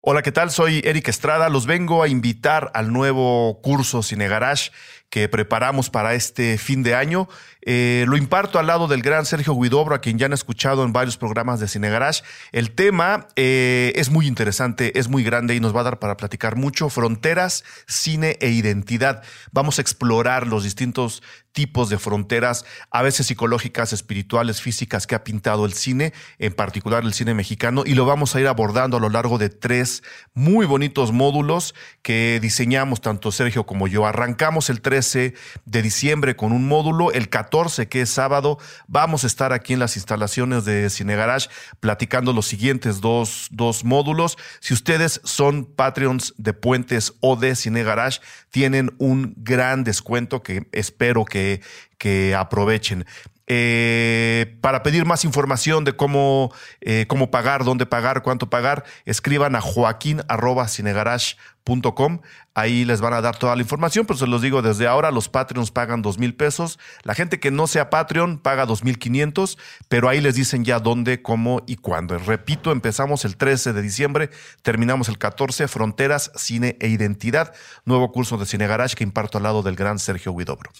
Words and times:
Hola, 0.00 0.22
¿qué 0.22 0.30
tal? 0.30 0.52
Soy 0.52 0.80
Eric 0.84 1.08
Estrada. 1.08 1.48
Los 1.48 1.66
vengo 1.66 2.04
a 2.04 2.08
invitar 2.08 2.70
al 2.74 2.92
nuevo 2.92 3.60
curso 3.62 4.04
Cine 4.04 4.28
Garage 4.28 4.70
que 5.10 5.28
preparamos 5.28 5.88
para 5.88 6.14
este 6.14 6.58
fin 6.58 6.82
de 6.82 6.94
año. 6.94 7.28
Eh, 7.62 8.04
lo 8.08 8.16
imparto 8.16 8.58
al 8.58 8.66
lado 8.66 8.88
del 8.88 9.02
gran 9.02 9.26
Sergio 9.26 9.54
Guidobro, 9.54 9.94
a 9.94 10.00
quien 10.00 10.18
ya 10.18 10.26
han 10.26 10.32
escuchado 10.32 10.84
en 10.84 10.92
varios 10.92 11.16
programas 11.16 11.60
de 11.60 11.68
Cine 11.68 11.88
Garage. 11.88 12.22
El 12.52 12.72
tema 12.72 13.26
eh, 13.36 13.92
es 13.96 14.10
muy 14.10 14.26
interesante, 14.26 14.98
es 14.98 15.08
muy 15.08 15.24
grande 15.24 15.54
y 15.54 15.60
nos 15.60 15.74
va 15.74 15.80
a 15.80 15.84
dar 15.84 15.98
para 15.98 16.16
platicar 16.16 16.56
mucho. 16.56 16.90
Fronteras, 16.90 17.64
cine 17.86 18.36
e 18.40 18.50
identidad. 18.50 19.22
Vamos 19.50 19.78
a 19.78 19.82
explorar 19.82 20.46
los 20.46 20.62
distintos 20.64 21.22
tipos 21.52 21.88
de 21.88 21.98
fronteras, 21.98 22.64
a 22.90 23.02
veces 23.02 23.26
psicológicas, 23.26 23.92
espirituales, 23.92 24.62
físicas, 24.62 25.06
que 25.06 25.16
ha 25.16 25.24
pintado 25.24 25.64
el 25.64 25.72
cine, 25.72 26.12
en 26.38 26.52
particular 26.52 27.02
el 27.02 27.14
cine 27.14 27.34
mexicano, 27.34 27.82
y 27.84 27.94
lo 27.94 28.06
vamos 28.06 28.36
a 28.36 28.40
ir 28.40 28.46
abordando 28.46 28.98
a 28.98 29.00
lo 29.00 29.08
largo 29.08 29.38
de 29.38 29.48
tres 29.48 29.87
muy 30.34 30.66
bonitos 30.66 31.12
módulos 31.12 31.74
que 32.02 32.38
diseñamos 32.40 33.00
tanto 33.00 33.32
Sergio 33.32 33.66
como 33.66 33.88
yo. 33.88 34.06
Arrancamos 34.06 34.70
el 34.70 34.80
3 34.80 35.32
de 35.64 35.82
diciembre 35.82 36.36
con 36.36 36.52
un 36.52 36.68
módulo. 36.68 37.12
El 37.12 37.28
14, 37.28 37.88
que 37.88 38.02
es 38.02 38.10
sábado, 38.10 38.58
vamos 38.86 39.24
a 39.24 39.26
estar 39.26 39.52
aquí 39.52 39.72
en 39.72 39.80
las 39.80 39.96
instalaciones 39.96 40.64
de 40.64 40.90
Cine 40.90 41.16
Garage 41.16 41.48
platicando 41.80 42.32
los 42.32 42.46
siguientes 42.46 43.00
dos, 43.00 43.48
dos 43.50 43.84
módulos. 43.84 44.38
Si 44.60 44.74
ustedes 44.74 45.20
son 45.24 45.64
Patreons 45.64 46.34
de 46.36 46.52
Puentes 46.52 47.14
o 47.20 47.36
de 47.36 47.56
Cine 47.56 47.82
Garage, 47.82 48.20
tienen 48.50 48.94
un 48.98 49.34
gran 49.36 49.84
descuento 49.84 50.42
que 50.42 50.68
espero 50.72 51.24
que, 51.24 51.60
que 51.98 52.34
aprovechen. 52.34 53.04
Eh, 53.50 54.58
para 54.60 54.82
pedir 54.82 55.06
más 55.06 55.24
información 55.24 55.84
de 55.84 55.96
cómo, 55.96 56.52
eh, 56.82 57.06
cómo 57.08 57.30
pagar, 57.30 57.64
dónde 57.64 57.86
pagar, 57.86 58.22
cuánto 58.22 58.50
pagar, 58.50 58.84
escriban 59.06 59.56
a 59.56 59.62
joaquín.cinegarage.com. 59.62 62.20
Ahí 62.54 62.84
les 62.84 63.00
van 63.00 63.14
a 63.14 63.22
dar 63.22 63.38
toda 63.38 63.56
la 63.56 63.62
información, 63.62 64.04
pero 64.04 64.18
se 64.18 64.26
los 64.26 64.42
digo 64.42 64.60
desde 64.60 64.86
ahora, 64.86 65.10
los 65.10 65.30
Patreons 65.30 65.70
pagan 65.70 66.02
dos 66.02 66.18
mil 66.18 66.34
pesos. 66.34 66.78
La 67.04 67.14
gente 67.14 67.40
que 67.40 67.50
no 67.50 67.66
sea 67.66 67.88
Patreon 67.88 68.36
paga 68.38 68.66
dos 68.66 68.84
mil 68.84 68.98
quinientos, 68.98 69.56
pero 69.88 70.10
ahí 70.10 70.20
les 70.20 70.34
dicen 70.34 70.66
ya 70.66 70.78
dónde, 70.78 71.22
cómo 71.22 71.62
y 71.66 71.76
cuándo. 71.76 72.18
Repito, 72.18 72.70
empezamos 72.70 73.24
el 73.24 73.38
13 73.38 73.72
de 73.72 73.80
diciembre, 73.80 74.28
terminamos 74.60 75.08
el 75.08 75.16
14, 75.16 75.68
Fronteras, 75.68 76.32
Cine 76.36 76.76
e 76.80 76.88
Identidad, 76.88 77.54
nuevo 77.86 78.12
curso 78.12 78.36
de 78.36 78.44
Cine 78.44 78.66
Garage 78.66 78.94
que 78.94 79.04
imparto 79.04 79.38
al 79.38 79.44
lado 79.44 79.62
del 79.62 79.74
gran 79.74 79.98
Sergio 79.98 80.32
Huidobro. 80.32 80.70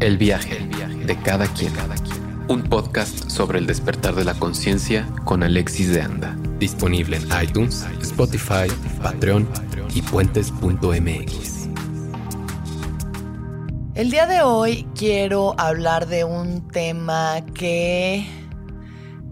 El 0.00 0.16
viaje, 0.16 0.66
de 1.04 1.16
cada 1.20 1.46
quien. 1.46 1.74
Un 2.48 2.62
podcast 2.62 3.28
sobre 3.28 3.58
el 3.58 3.66
despertar 3.66 4.14
de 4.14 4.24
la 4.24 4.32
conciencia 4.32 5.06
con 5.26 5.42
Alexis 5.42 5.92
de 5.92 6.00
Anda. 6.00 6.34
Disponible 6.58 7.18
en 7.18 7.28
iTunes, 7.42 7.86
Spotify, 8.00 8.66
Patreon 9.02 9.46
y 9.94 10.00
puentes.mx. 10.00 11.68
El 13.94 14.10
día 14.10 14.26
de 14.26 14.40
hoy 14.40 14.88
quiero 14.94 15.54
hablar 15.58 16.06
de 16.06 16.24
un 16.24 16.66
tema 16.68 17.44
que 17.52 18.26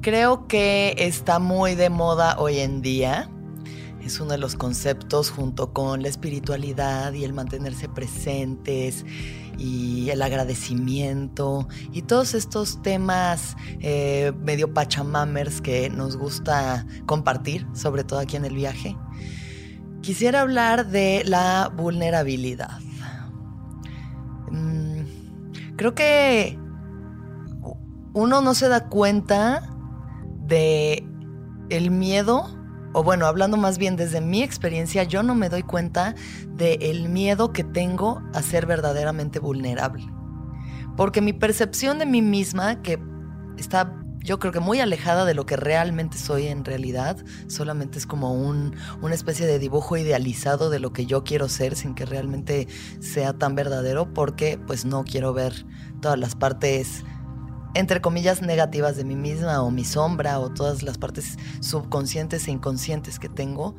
creo 0.02 0.46
que 0.48 0.94
está 0.98 1.38
muy 1.38 1.76
de 1.76 1.88
moda 1.88 2.36
hoy 2.38 2.58
en 2.58 2.82
día. 2.82 3.30
Es 4.04 4.20
uno 4.20 4.32
de 4.32 4.38
los 4.38 4.54
conceptos 4.54 5.30
junto 5.30 5.72
con 5.72 6.02
la 6.02 6.08
espiritualidad 6.08 7.14
y 7.14 7.24
el 7.24 7.32
mantenerse 7.32 7.88
presentes 7.88 9.06
y 9.58 10.08
el 10.10 10.22
agradecimiento 10.22 11.68
y 11.92 12.02
todos 12.02 12.34
estos 12.34 12.80
temas 12.82 13.56
eh, 13.80 14.32
medio 14.40 14.72
pachamamers 14.72 15.60
que 15.60 15.90
nos 15.90 16.16
gusta 16.16 16.86
compartir, 17.06 17.66
sobre 17.74 18.04
todo 18.04 18.20
aquí 18.20 18.36
en 18.36 18.44
el 18.44 18.54
viaje. 18.54 18.96
Quisiera 20.00 20.42
hablar 20.42 20.86
de 20.86 21.22
la 21.26 21.70
vulnerabilidad. 21.74 22.78
Mm, 24.50 25.02
creo 25.76 25.94
que 25.94 26.58
uno 28.14 28.40
no 28.40 28.54
se 28.54 28.68
da 28.68 28.88
cuenta 28.88 29.62
de 30.46 31.04
el 31.68 31.90
miedo 31.90 32.57
o 32.92 33.02
bueno, 33.02 33.26
hablando 33.26 33.56
más 33.56 33.78
bien 33.78 33.96
desde 33.96 34.20
mi 34.20 34.42
experiencia, 34.42 35.02
yo 35.04 35.22
no 35.22 35.34
me 35.34 35.48
doy 35.48 35.62
cuenta 35.62 36.14
del 36.48 37.08
miedo 37.08 37.52
que 37.52 37.64
tengo 37.64 38.22
a 38.34 38.42
ser 38.42 38.66
verdaderamente 38.66 39.38
vulnerable. 39.38 40.06
Porque 40.96 41.20
mi 41.20 41.32
percepción 41.32 41.98
de 41.98 42.06
mí 42.06 42.22
misma, 42.22 42.82
que 42.82 42.98
está 43.56 43.94
yo 44.28 44.38
creo 44.38 44.52
que 44.52 44.60
muy 44.60 44.80
alejada 44.80 45.24
de 45.24 45.32
lo 45.32 45.46
que 45.46 45.56
realmente 45.56 46.18
soy 46.18 46.48
en 46.48 46.64
realidad, 46.64 47.16
solamente 47.46 47.98
es 47.98 48.06
como 48.06 48.34
un, 48.34 48.76
una 49.00 49.14
especie 49.14 49.46
de 49.46 49.58
dibujo 49.58 49.96
idealizado 49.96 50.68
de 50.68 50.80
lo 50.80 50.92
que 50.92 51.06
yo 51.06 51.24
quiero 51.24 51.48
ser 51.48 51.76
sin 51.76 51.94
que 51.94 52.04
realmente 52.04 52.68
sea 53.00 53.32
tan 53.32 53.54
verdadero, 53.54 54.12
porque 54.12 54.58
pues 54.66 54.84
no 54.84 55.04
quiero 55.04 55.32
ver 55.32 55.64
todas 56.02 56.18
las 56.18 56.34
partes 56.34 57.04
entre 57.74 58.00
comillas, 58.00 58.42
negativas 58.42 58.96
de 58.96 59.04
mí 59.04 59.16
misma 59.16 59.62
o 59.62 59.70
mi 59.70 59.84
sombra 59.84 60.40
o 60.40 60.50
todas 60.50 60.82
las 60.82 60.98
partes 60.98 61.36
subconscientes 61.60 62.48
e 62.48 62.50
inconscientes 62.50 63.18
que 63.18 63.28
tengo. 63.28 63.76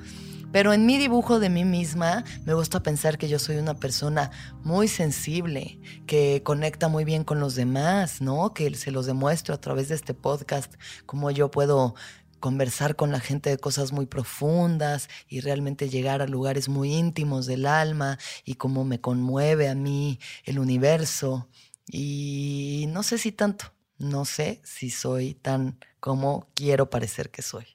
Pero 0.51 0.73
en 0.73 0.87
mi 0.87 0.97
dibujo 0.97 1.39
de 1.39 1.49
mí 1.49 1.63
misma 1.63 2.23
me 2.43 2.55
gusta 2.55 2.81
pensar 2.81 3.19
que 3.19 3.27
yo 3.27 3.37
soy 3.37 3.57
una 3.57 3.75
persona 3.75 4.31
muy 4.63 4.87
sensible, 4.87 5.79
que 6.07 6.41
conecta 6.43 6.87
muy 6.87 7.05
bien 7.05 7.23
con 7.23 7.39
los 7.39 7.53
demás, 7.53 8.19
¿no? 8.19 8.53
Que 8.55 8.73
se 8.73 8.89
los 8.89 9.05
demuestro 9.05 9.53
a 9.53 9.61
través 9.61 9.89
de 9.89 9.95
este 9.95 10.15
podcast, 10.15 10.73
cómo 11.05 11.29
yo 11.29 11.51
puedo 11.51 11.93
conversar 12.39 12.95
con 12.95 13.11
la 13.11 13.19
gente 13.19 13.49
de 13.51 13.57
cosas 13.57 13.91
muy 13.91 14.07
profundas 14.07 15.09
y 15.27 15.41
realmente 15.41 15.89
llegar 15.89 16.21
a 16.21 16.27
lugares 16.27 16.67
muy 16.67 16.95
íntimos 16.95 17.45
del 17.45 17.67
alma 17.67 18.17
y 18.43 18.55
cómo 18.55 18.85
me 18.85 18.99
conmueve 18.99 19.69
a 19.69 19.75
mí 19.75 20.19
el 20.45 20.57
universo. 20.57 21.47
Y 21.91 22.85
no 22.89 23.03
sé 23.03 23.17
si 23.17 23.31
tanto, 23.31 23.71
no 23.99 24.25
sé 24.25 24.61
si 24.63 24.89
soy 24.89 25.35
tan 25.35 25.77
como 25.99 26.49
quiero 26.55 26.89
parecer 26.89 27.29
que 27.29 27.41
soy. 27.41 27.67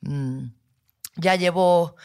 Mm, 0.00 0.46
ya 1.16 1.36
llevo 1.36 1.96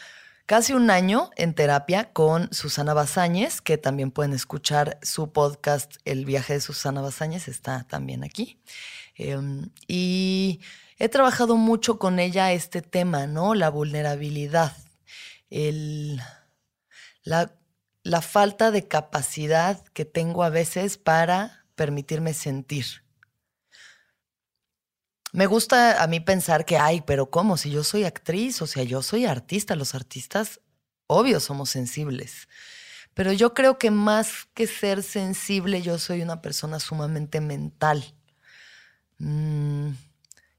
casi 0.46 0.72
un 0.72 0.90
año 0.90 1.30
en 1.36 1.54
terapia 1.54 2.12
con 2.12 2.52
Susana 2.52 2.94
Bazáñez, 2.94 3.60
que 3.60 3.78
también 3.78 4.10
pueden 4.10 4.32
escuchar 4.32 4.98
su 5.02 5.32
podcast 5.32 5.96
El 6.04 6.24
viaje 6.24 6.54
de 6.54 6.60
Susana 6.60 7.00
Bazáñez, 7.00 7.48
está 7.48 7.84
también 7.84 8.24
aquí. 8.24 8.60
Em, 9.14 9.70
y 9.86 10.60
he 10.98 11.08
trabajado 11.08 11.56
mucho 11.56 11.98
con 11.98 12.18
ella 12.18 12.52
este 12.52 12.82
tema, 12.82 13.26
¿no? 13.26 13.54
La 13.54 13.70
vulnerabilidad, 13.70 14.76
la, 17.22 17.52
la 18.02 18.22
falta 18.22 18.70
de 18.70 18.88
capacidad 18.88 19.84
que 19.88 20.04
tengo 20.04 20.42
a 20.42 20.50
veces 20.50 20.98
para 20.98 21.64
permitirme 21.74 22.34
sentir 22.34 23.07
me 25.32 25.46
gusta 25.46 26.02
a 26.02 26.06
mí 26.06 26.20
pensar 26.20 26.64
que, 26.64 26.78
ay, 26.78 27.02
pero 27.02 27.30
¿cómo? 27.30 27.56
Si 27.56 27.70
yo 27.70 27.84
soy 27.84 28.04
actriz, 28.04 28.62
o 28.62 28.66
sea, 28.66 28.82
yo 28.82 29.02
soy 29.02 29.26
artista, 29.26 29.76
los 29.76 29.94
artistas, 29.94 30.60
obvio, 31.06 31.40
somos 31.40 31.70
sensibles. 31.70 32.48
Pero 33.14 33.32
yo 33.32 33.52
creo 33.52 33.78
que 33.78 33.90
más 33.90 34.46
que 34.54 34.66
ser 34.66 35.02
sensible, 35.02 35.82
yo 35.82 35.98
soy 35.98 36.22
una 36.22 36.40
persona 36.40 36.80
sumamente 36.80 37.40
mental. 37.40 38.14
Mm, 39.18 39.90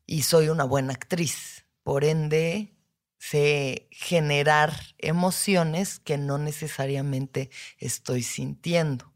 y 0.06 0.24
soy 0.24 0.50
una 0.50 0.66
buena 0.66 0.94
actriz. 0.94 1.66
Por 1.84 2.04
ende, 2.04 2.76
sé 3.18 3.88
generar 3.92 4.74
emociones 4.98 6.00
que 6.00 6.18
no 6.18 6.38
necesariamente 6.38 7.50
estoy 7.78 8.24
sintiendo. 8.24 9.14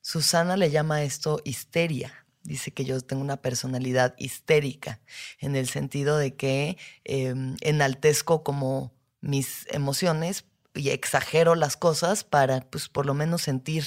Susana 0.00 0.56
le 0.56 0.70
llama 0.70 1.02
esto 1.02 1.40
histeria. 1.44 2.23
Dice 2.44 2.72
que 2.72 2.84
yo 2.84 3.00
tengo 3.00 3.22
una 3.22 3.38
personalidad 3.38 4.14
histérica, 4.18 5.00
en 5.40 5.56
el 5.56 5.66
sentido 5.66 6.18
de 6.18 6.36
que 6.36 6.76
em, 7.04 7.56
enaltezco 7.60 8.44
como 8.44 8.92
mis 9.22 9.66
emociones 9.70 10.44
y 10.74 10.90
exagero 10.90 11.54
las 11.54 11.76
cosas 11.76 12.22
para, 12.22 12.60
pues, 12.68 12.88
por 12.88 13.06
lo 13.06 13.14
menos 13.14 13.42
sentir 13.42 13.84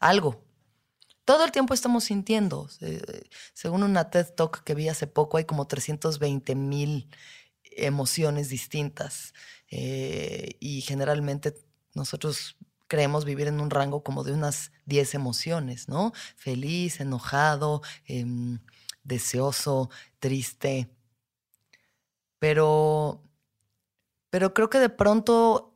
algo. 0.00 0.42
Todo 1.24 1.44
el 1.44 1.52
tiempo 1.52 1.74
estamos 1.74 2.04
sintiendo. 2.04 2.68
según 3.52 3.82
una 3.82 4.10
TED 4.10 4.26
Talk 4.34 4.64
que 4.64 4.74
vi 4.74 4.88
hace 4.88 5.06
poco, 5.06 5.36
hay 5.36 5.44
como 5.44 5.66
320 5.66 6.54
mil 6.54 7.08
emociones 7.76 8.48
distintas. 8.48 9.34
Eh, 9.70 10.56
y 10.60 10.80
generalmente 10.80 11.54
nosotros 11.94 12.56
creemos 12.92 13.24
vivir 13.24 13.48
en 13.48 13.58
un 13.58 13.70
rango 13.70 14.02
como 14.02 14.22
de 14.22 14.32
unas 14.32 14.70
10 14.84 15.14
emociones, 15.14 15.88
¿no? 15.88 16.12
Feliz, 16.36 17.00
enojado, 17.00 17.80
em, 18.04 18.58
deseoso, 19.02 19.88
triste. 20.18 20.90
Pero, 22.38 23.22
pero 24.28 24.52
creo 24.52 24.68
que 24.68 24.78
de 24.78 24.90
pronto 24.90 25.72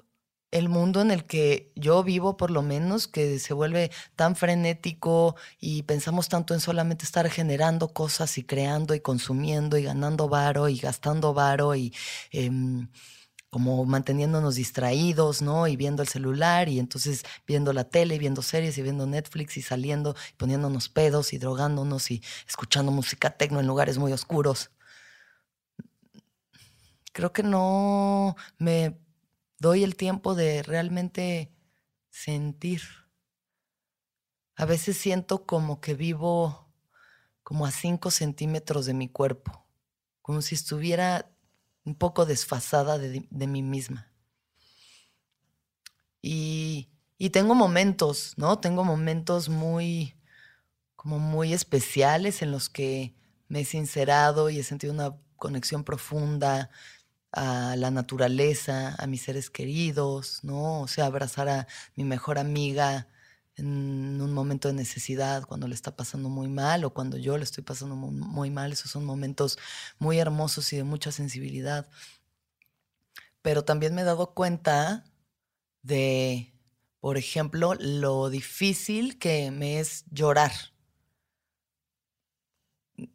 el 0.50 0.68
mundo 0.68 1.00
en 1.00 1.10
el 1.10 1.24
que 1.24 1.72
yo 1.74 2.04
vivo, 2.04 2.36
por 2.36 2.50
lo 2.50 2.60
menos, 2.60 3.08
que 3.08 3.38
se 3.38 3.54
vuelve 3.54 3.90
tan 4.14 4.36
frenético 4.36 5.36
y 5.58 5.84
pensamos 5.84 6.28
tanto 6.28 6.52
en 6.52 6.60
solamente 6.60 7.06
estar 7.06 7.30
generando 7.30 7.94
cosas 7.94 8.36
y 8.36 8.44
creando 8.44 8.94
y 8.94 9.00
consumiendo 9.00 9.78
y 9.78 9.84
ganando 9.84 10.28
varo 10.28 10.68
y 10.68 10.76
gastando 10.76 11.32
varo 11.32 11.74
y 11.74 11.94
em, 12.30 12.88
como 13.50 13.84
manteniéndonos 13.84 14.56
distraídos, 14.56 15.42
¿no? 15.42 15.66
Y 15.66 15.76
viendo 15.76 16.02
el 16.02 16.08
celular 16.08 16.68
y 16.68 16.78
entonces 16.78 17.22
viendo 17.46 17.72
la 17.72 17.84
tele 17.84 18.16
y 18.16 18.18
viendo 18.18 18.42
series 18.42 18.76
y 18.78 18.82
viendo 18.82 19.06
Netflix 19.06 19.56
y 19.56 19.62
saliendo 19.62 20.14
y 20.32 20.36
poniéndonos 20.36 20.88
pedos 20.88 21.32
y 21.32 21.38
drogándonos 21.38 22.10
y 22.10 22.22
escuchando 22.46 22.92
música 22.92 23.30
tecno 23.36 23.60
en 23.60 23.66
lugares 23.66 23.98
muy 23.98 24.12
oscuros. 24.12 24.70
Creo 27.12 27.32
que 27.32 27.42
no 27.42 28.36
me 28.58 28.98
doy 29.58 29.84
el 29.84 29.96
tiempo 29.96 30.34
de 30.34 30.62
realmente 30.62 31.50
sentir. 32.10 32.82
A 34.56 34.64
veces 34.64 34.96
siento 34.98 35.46
como 35.46 35.80
que 35.80 35.94
vivo 35.94 36.66
como 37.42 37.64
a 37.64 37.70
cinco 37.70 38.10
centímetros 38.10 38.86
de 38.86 38.94
mi 38.94 39.08
cuerpo, 39.08 39.66
como 40.20 40.42
si 40.42 40.56
estuviera 40.56 41.30
un 41.86 41.94
poco 41.94 42.26
desfasada 42.26 42.98
de, 42.98 43.46
mí 43.46 43.62
misma. 43.62 44.12
Y, 46.20 46.90
y, 47.16 47.30
tengo 47.30 47.54
momentos, 47.54 48.34
¿no? 48.36 48.58
Tengo 48.58 48.84
momentos 48.84 49.48
muy, 49.48 50.16
como 50.96 51.20
muy 51.20 51.54
especiales 51.54 52.42
en 52.42 52.50
los 52.50 52.68
que 52.68 53.14
me 53.48 53.60
he 53.60 53.64
sincerado 53.64 54.50
y 54.50 54.58
he 54.58 54.64
sentido 54.64 54.92
una 54.92 55.16
conexión 55.36 55.84
profunda 55.84 56.70
a 57.30 57.76
la 57.76 57.92
naturaleza, 57.92 58.96
a 58.98 59.06
mis 59.06 59.22
seres 59.22 59.48
queridos, 59.48 60.40
¿no? 60.42 60.80
O 60.80 60.88
sea, 60.88 61.06
abrazar 61.06 61.48
a 61.48 61.68
mi 61.94 62.02
mejor 62.02 62.38
amiga 62.38 63.06
en 63.56 64.20
un 64.20 64.32
momento 64.32 64.68
de 64.68 64.74
necesidad, 64.74 65.44
cuando 65.46 65.66
le 65.66 65.74
está 65.74 65.96
pasando 65.96 66.28
muy 66.28 66.48
mal 66.48 66.84
o 66.84 66.92
cuando 66.92 67.16
yo 67.16 67.38
le 67.38 67.44
estoy 67.44 67.64
pasando 67.64 67.96
muy, 67.96 68.50
mal. 68.50 68.72
Esos 68.72 68.90
son 68.90 69.04
momentos 69.04 69.58
muy 69.98 70.18
hermosos 70.18 70.72
y 70.72 70.76
de 70.76 70.84
mucha 70.84 71.10
sensibilidad. 71.10 71.88
Pero 73.42 73.64
también 73.64 73.94
me 73.94 74.02
he 74.02 74.04
dado 74.04 74.34
cuenta 74.34 75.04
de, 75.82 76.52
por 77.00 77.16
ejemplo, 77.16 77.74
lo 77.78 78.28
difícil 78.28 79.18
que 79.18 79.50
me 79.50 79.80
es 79.80 80.04
llorar. 80.10 80.52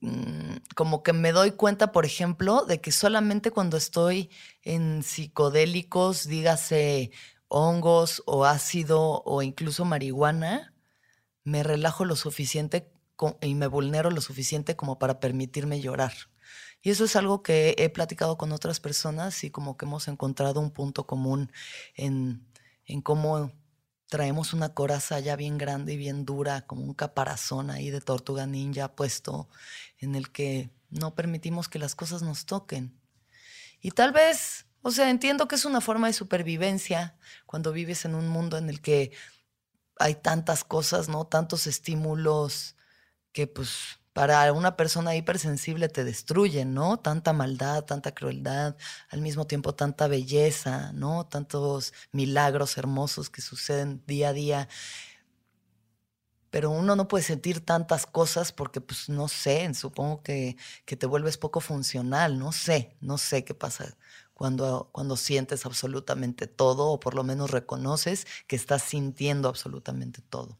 Mm, 0.01 0.57
como 0.75 1.03
que 1.03 1.13
me 1.13 1.31
doy 1.31 1.51
cuenta, 1.51 1.91
por 1.91 2.05
ejemplo, 2.05 2.65
de 2.65 2.81
que 2.81 2.91
solamente 2.91 3.51
cuando 3.51 3.77
estoy 3.77 4.29
en 4.63 5.03
psicodélicos, 5.03 6.27
dígase 6.27 7.11
hongos 7.51 8.23
o 8.25 8.45
ácido 8.45 9.21
o 9.25 9.41
incluso 9.41 9.83
marihuana, 9.83 10.73
me 11.43 11.63
relajo 11.63 12.05
lo 12.05 12.15
suficiente 12.15 12.89
y 13.41 13.55
me 13.55 13.67
vulnero 13.67 14.09
lo 14.09 14.21
suficiente 14.21 14.75
como 14.77 14.97
para 14.97 15.19
permitirme 15.19 15.81
llorar. 15.81 16.13
Y 16.81 16.89
eso 16.89 17.03
es 17.03 17.15
algo 17.15 17.43
que 17.43 17.75
he 17.77 17.89
platicado 17.89 18.37
con 18.37 18.53
otras 18.53 18.79
personas 18.79 19.43
y 19.43 19.51
como 19.51 19.75
que 19.75 19.85
hemos 19.85 20.07
encontrado 20.07 20.61
un 20.61 20.71
punto 20.71 21.05
común 21.05 21.51
en, 21.93 22.47
en 22.85 23.01
cómo 23.01 23.51
traemos 24.07 24.53
una 24.53 24.73
coraza 24.73 25.19
ya 25.19 25.35
bien 25.35 25.57
grande 25.57 25.93
y 25.93 25.97
bien 25.97 26.25
dura, 26.25 26.65
como 26.65 26.83
un 26.83 26.93
caparazón 26.93 27.69
ahí 27.69 27.89
de 27.89 28.01
tortuga 28.01 28.47
ninja 28.47 28.95
puesto, 28.95 29.49
en 29.99 30.15
el 30.15 30.31
que 30.31 30.71
no 30.89 31.15
permitimos 31.15 31.67
que 31.67 31.79
las 31.79 31.95
cosas 31.95 32.21
nos 32.21 32.45
toquen. 32.45 32.97
Y 33.81 33.91
tal 33.91 34.13
vez, 34.13 34.67
o 34.83 34.91
sea, 34.91 35.09
entiendo 35.09 35.47
que 35.47 35.55
es 35.55 35.65
una 35.65 35.81
forma 35.81 36.07
de 36.07 36.13
supervivencia 36.13 37.17
cuando 37.45 37.71
vives 37.71 38.05
en 38.05 38.15
un 38.15 38.27
mundo 38.27 38.57
en 38.57 38.69
el 38.69 38.81
que 38.81 39.11
hay 39.99 40.15
tantas 40.15 40.63
cosas, 40.63 41.09
¿no? 41.09 41.25
Tantos 41.25 41.67
estímulos 41.67 42.75
que 43.31 43.47
pues 43.47 43.99
para 44.13 44.51
una 44.53 44.75
persona 44.75 45.15
hipersensible 45.15 45.87
te 45.87 46.03
destruyen, 46.03 46.73
¿no? 46.73 46.97
Tanta 46.97 47.31
maldad, 47.33 47.83
tanta 47.85 48.13
crueldad, 48.13 48.75
al 49.09 49.21
mismo 49.21 49.47
tiempo 49.47 49.73
tanta 49.75 50.07
belleza, 50.07 50.91
¿no? 50.93 51.25
Tantos 51.27 51.93
milagros 52.11 52.77
hermosos 52.77 53.29
que 53.29 53.41
suceden 53.41 54.03
día 54.07 54.29
a 54.29 54.33
día. 54.33 54.69
Pero 56.49 56.71
uno 56.71 56.95
no 56.97 57.07
puede 57.07 57.23
sentir 57.23 57.63
tantas 57.63 58.05
cosas 58.05 58.51
porque, 58.51 58.81
pues, 58.81 59.07
no 59.07 59.29
sé, 59.29 59.73
supongo 59.73 60.21
que, 60.21 60.57
que 60.85 60.97
te 60.97 61.05
vuelves 61.05 61.37
poco 61.37 61.61
funcional, 61.61 62.37
no 62.39 62.51
sé, 62.51 62.97
no 62.99 63.17
sé 63.17 63.45
qué 63.45 63.53
pasa 63.53 63.95
cuando, 64.41 64.89
cuando 64.91 65.17
sientes 65.17 65.67
absolutamente 65.67 66.47
todo 66.47 66.87
o 66.87 66.99
por 66.99 67.13
lo 67.13 67.23
menos 67.23 67.51
reconoces 67.51 68.25
que 68.47 68.55
estás 68.55 68.81
sintiendo 68.81 69.47
absolutamente 69.47 70.23
todo. 70.27 70.57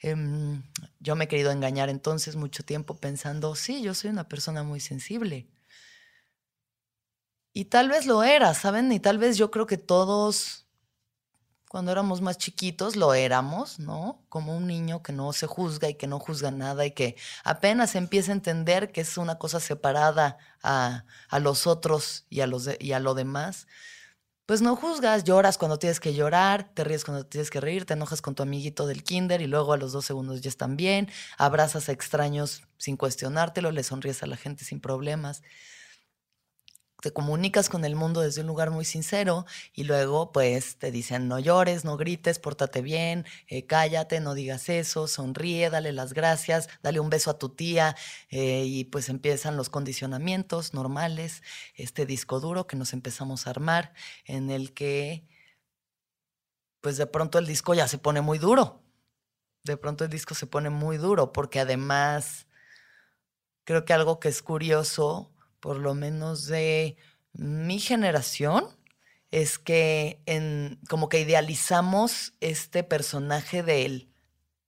Em, 0.00 0.64
yo 0.98 1.14
me 1.14 1.26
he 1.26 1.28
querido 1.28 1.52
engañar 1.52 1.88
entonces 1.88 2.34
mucho 2.34 2.64
tiempo 2.64 2.96
pensando, 2.96 3.54
sí, 3.54 3.80
yo 3.80 3.94
soy 3.94 4.10
una 4.10 4.28
persona 4.28 4.64
muy 4.64 4.80
sensible. 4.80 5.46
Y 7.52 7.66
tal 7.66 7.90
vez 7.90 8.06
lo 8.06 8.24
era, 8.24 8.54
¿saben? 8.54 8.90
Y 8.90 8.98
tal 8.98 9.18
vez 9.18 9.38
yo 9.38 9.52
creo 9.52 9.68
que 9.68 9.78
todos, 9.78 10.66
cuando 11.70 11.92
éramos 11.92 12.20
más 12.20 12.36
chiquitos, 12.36 12.96
lo 12.96 13.14
éramos, 13.14 13.78
¿no? 13.78 14.24
Como 14.28 14.56
un 14.56 14.66
niño 14.66 15.04
que 15.04 15.12
no 15.12 15.32
se 15.32 15.46
juzga 15.46 15.88
y 15.88 15.94
que 15.94 16.08
no 16.08 16.18
juzga 16.18 16.50
nada 16.50 16.84
y 16.84 16.90
que 16.90 17.14
apenas 17.44 17.94
empieza 17.94 18.32
a 18.32 18.34
entender 18.34 18.90
que 18.90 19.02
es 19.02 19.16
una 19.16 19.38
cosa 19.38 19.60
separada 19.60 20.36
a, 20.64 21.04
a 21.28 21.38
los 21.38 21.68
otros 21.68 22.26
y 22.28 22.40
a, 22.40 22.48
los 22.48 22.68
y 22.80 22.92
a 22.92 22.98
lo 22.98 23.14
demás 23.14 23.68
pues 24.46 24.62
no 24.62 24.74
juzgas, 24.74 25.22
lloras 25.22 25.58
cuando 25.58 25.78
tienes 25.78 26.00
que 26.00 26.12
llorar, 26.12 26.68
te 26.74 26.82
ríes 26.82 27.04
cuando 27.04 27.24
tienes 27.24 27.50
que 27.50 27.60
reír, 27.60 27.84
te 27.84 27.92
enojas 27.94 28.20
con 28.20 28.34
tu 28.34 28.42
amiguito 28.42 28.88
del 28.88 29.04
kinder 29.04 29.40
y 29.40 29.46
luego 29.46 29.72
a 29.72 29.76
los 29.76 29.92
dos 29.92 30.04
segundos 30.04 30.40
ya 30.40 30.48
están 30.48 30.76
bien, 30.76 31.08
abrazas 31.38 31.88
a 31.88 31.92
extraños 31.92 32.64
sin 32.76 32.96
cuestionártelo, 32.96 33.70
le 33.70 33.84
sonríes 33.84 34.24
a 34.24 34.26
la 34.26 34.36
gente 34.36 34.64
sin 34.64 34.80
problemas 34.80 35.44
te 37.00 37.12
comunicas 37.12 37.68
con 37.68 37.84
el 37.84 37.96
mundo 37.96 38.20
desde 38.20 38.42
un 38.42 38.46
lugar 38.46 38.70
muy 38.70 38.84
sincero 38.84 39.46
y 39.72 39.84
luego 39.84 40.32
pues 40.32 40.76
te 40.76 40.90
dicen 40.90 41.28
no 41.28 41.38
llores, 41.38 41.84
no 41.84 41.96
grites, 41.96 42.38
pórtate 42.38 42.82
bien, 42.82 43.26
eh, 43.48 43.66
cállate, 43.66 44.20
no 44.20 44.34
digas 44.34 44.68
eso, 44.68 45.06
sonríe, 45.06 45.70
dale 45.70 45.92
las 45.92 46.12
gracias, 46.12 46.68
dale 46.82 47.00
un 47.00 47.10
beso 47.10 47.30
a 47.30 47.38
tu 47.38 47.48
tía 47.50 47.96
eh, 48.28 48.64
y 48.66 48.84
pues 48.84 49.08
empiezan 49.08 49.56
los 49.56 49.70
condicionamientos 49.70 50.74
normales, 50.74 51.42
este 51.74 52.06
disco 52.06 52.40
duro 52.40 52.66
que 52.66 52.76
nos 52.76 52.92
empezamos 52.92 53.46
a 53.46 53.50
armar 53.50 53.92
en 54.24 54.50
el 54.50 54.72
que 54.74 55.26
pues 56.80 56.96
de 56.96 57.06
pronto 57.06 57.38
el 57.38 57.46
disco 57.46 57.74
ya 57.74 57.88
se 57.88 57.98
pone 57.98 58.20
muy 58.20 58.38
duro, 58.38 58.82
de 59.64 59.76
pronto 59.76 60.04
el 60.04 60.10
disco 60.10 60.34
se 60.34 60.46
pone 60.46 60.70
muy 60.70 60.96
duro 60.98 61.32
porque 61.32 61.60
además 61.60 62.46
creo 63.64 63.84
que 63.84 63.92
algo 63.92 64.20
que 64.20 64.28
es 64.28 64.42
curioso 64.42 65.32
por 65.60 65.76
lo 65.76 65.94
menos 65.94 66.46
de 66.46 66.96
mi 67.32 67.78
generación, 67.78 68.64
es 69.30 69.58
que 69.58 70.20
en, 70.26 70.80
como 70.88 71.08
que 71.08 71.20
idealizamos 71.20 72.32
este 72.40 72.82
personaje 72.82 73.62
del, 73.62 74.08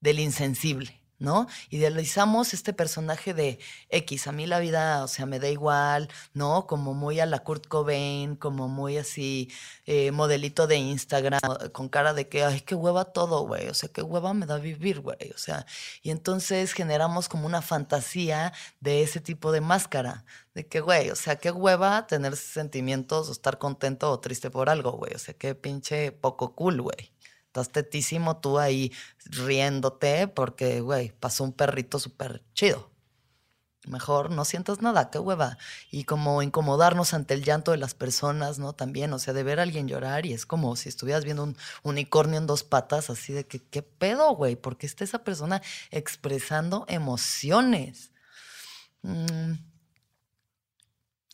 del 0.00 0.20
insensible, 0.20 1.01
¿no? 1.22 1.46
Idealizamos 1.70 2.52
este 2.52 2.72
personaje 2.72 3.32
de 3.32 3.58
X, 3.90 4.26
a 4.26 4.32
mí 4.32 4.46
la 4.46 4.58
vida, 4.58 5.04
o 5.04 5.08
sea, 5.08 5.24
me 5.24 5.38
da 5.38 5.48
igual, 5.48 6.08
¿no? 6.34 6.66
Como 6.66 6.94
muy 6.94 7.20
a 7.20 7.26
la 7.26 7.38
Kurt 7.38 7.66
Cobain, 7.68 8.36
como 8.36 8.68
muy 8.68 8.98
así, 8.98 9.50
eh, 9.86 10.10
modelito 10.12 10.66
de 10.66 10.76
Instagram, 10.76 11.40
con 11.72 11.88
cara 11.88 12.12
de 12.12 12.28
que, 12.28 12.44
ay, 12.44 12.60
qué 12.62 12.74
hueva 12.74 13.04
todo, 13.06 13.46
güey, 13.46 13.68
o 13.68 13.74
sea, 13.74 13.88
qué 13.88 14.02
hueva 14.02 14.34
me 14.34 14.46
da 14.46 14.58
vivir, 14.58 15.00
güey, 15.00 15.30
o 15.34 15.38
sea, 15.38 15.64
y 16.02 16.10
entonces 16.10 16.72
generamos 16.72 17.28
como 17.28 17.46
una 17.46 17.62
fantasía 17.62 18.52
de 18.80 19.02
ese 19.02 19.20
tipo 19.20 19.52
de 19.52 19.60
máscara, 19.60 20.24
de 20.54 20.66
que, 20.66 20.80
güey, 20.80 21.10
o 21.10 21.16
sea, 21.16 21.36
qué 21.36 21.50
hueva 21.52 22.06
tener 22.08 22.36
sentimientos 22.36 23.28
o 23.28 23.32
estar 23.32 23.58
contento 23.58 24.10
o 24.10 24.20
triste 24.20 24.50
por 24.50 24.68
algo, 24.68 24.92
güey, 24.92 25.14
o 25.14 25.18
sea, 25.18 25.34
qué 25.34 25.54
pinche 25.54 26.12
poco 26.12 26.54
cool, 26.54 26.82
güey. 26.82 27.11
Estás 27.52 27.68
tetísimo 27.68 28.38
tú 28.38 28.58
ahí 28.58 28.90
riéndote 29.26 30.26
porque, 30.26 30.80
güey, 30.80 31.10
pasó 31.20 31.44
un 31.44 31.52
perrito 31.52 31.98
súper 31.98 32.42
chido. 32.54 32.90
Mejor 33.86 34.30
no 34.30 34.46
sientas 34.46 34.80
nada, 34.80 35.10
qué 35.10 35.18
hueva. 35.18 35.58
Y 35.90 36.04
como 36.04 36.40
incomodarnos 36.40 37.12
ante 37.12 37.34
el 37.34 37.44
llanto 37.44 37.72
de 37.72 37.76
las 37.76 37.92
personas, 37.92 38.58
¿no? 38.58 38.72
También, 38.72 39.12
o 39.12 39.18
sea, 39.18 39.34
de 39.34 39.42
ver 39.42 39.60
a 39.60 39.64
alguien 39.64 39.86
llorar 39.86 40.24
y 40.24 40.32
es 40.32 40.46
como 40.46 40.76
si 40.76 40.88
estuvieras 40.88 41.24
viendo 41.24 41.44
un 41.44 41.58
unicornio 41.82 42.38
en 42.38 42.46
dos 42.46 42.64
patas, 42.64 43.10
así 43.10 43.34
de 43.34 43.46
que, 43.46 43.58
¿qué 43.58 43.82
pedo, 43.82 44.34
güey? 44.34 44.56
Porque 44.56 44.86
está 44.86 45.04
esa 45.04 45.22
persona 45.22 45.60
expresando 45.90 46.86
emociones. 46.88 48.12
Mm. 49.02 49.56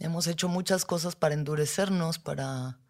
Hemos 0.01 0.27
hecho 0.27 0.49
muchas 0.49 0.85
cosas 0.85 1.15
para 1.15 1.35
endurecernos, 1.35 2.19
para 2.19 2.81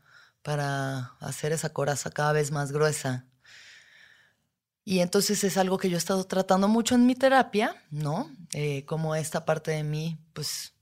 para 0.42 1.16
hacer 1.20 1.52
esa 1.52 1.72
coraza 1.72 2.10
cada 2.10 2.32
vez 2.32 2.50
más 2.50 2.72
gruesa. 2.72 3.26
Y 4.88 5.00
entonces 5.00 5.44
es 5.44 5.58
algo 5.58 5.76
que 5.76 5.90
yo 5.90 5.96
he 5.96 5.98
estado 5.98 6.24
tratando 6.24 6.66
mucho 6.66 6.94
en 6.94 7.04
mi 7.04 7.14
terapia, 7.14 7.76
¿no? 7.90 8.30
Eh, 8.54 8.86
como 8.86 9.14
esta 9.14 9.44
parte 9.44 9.70
de 9.70 9.82
mí, 9.82 10.18
pues, 10.32 10.72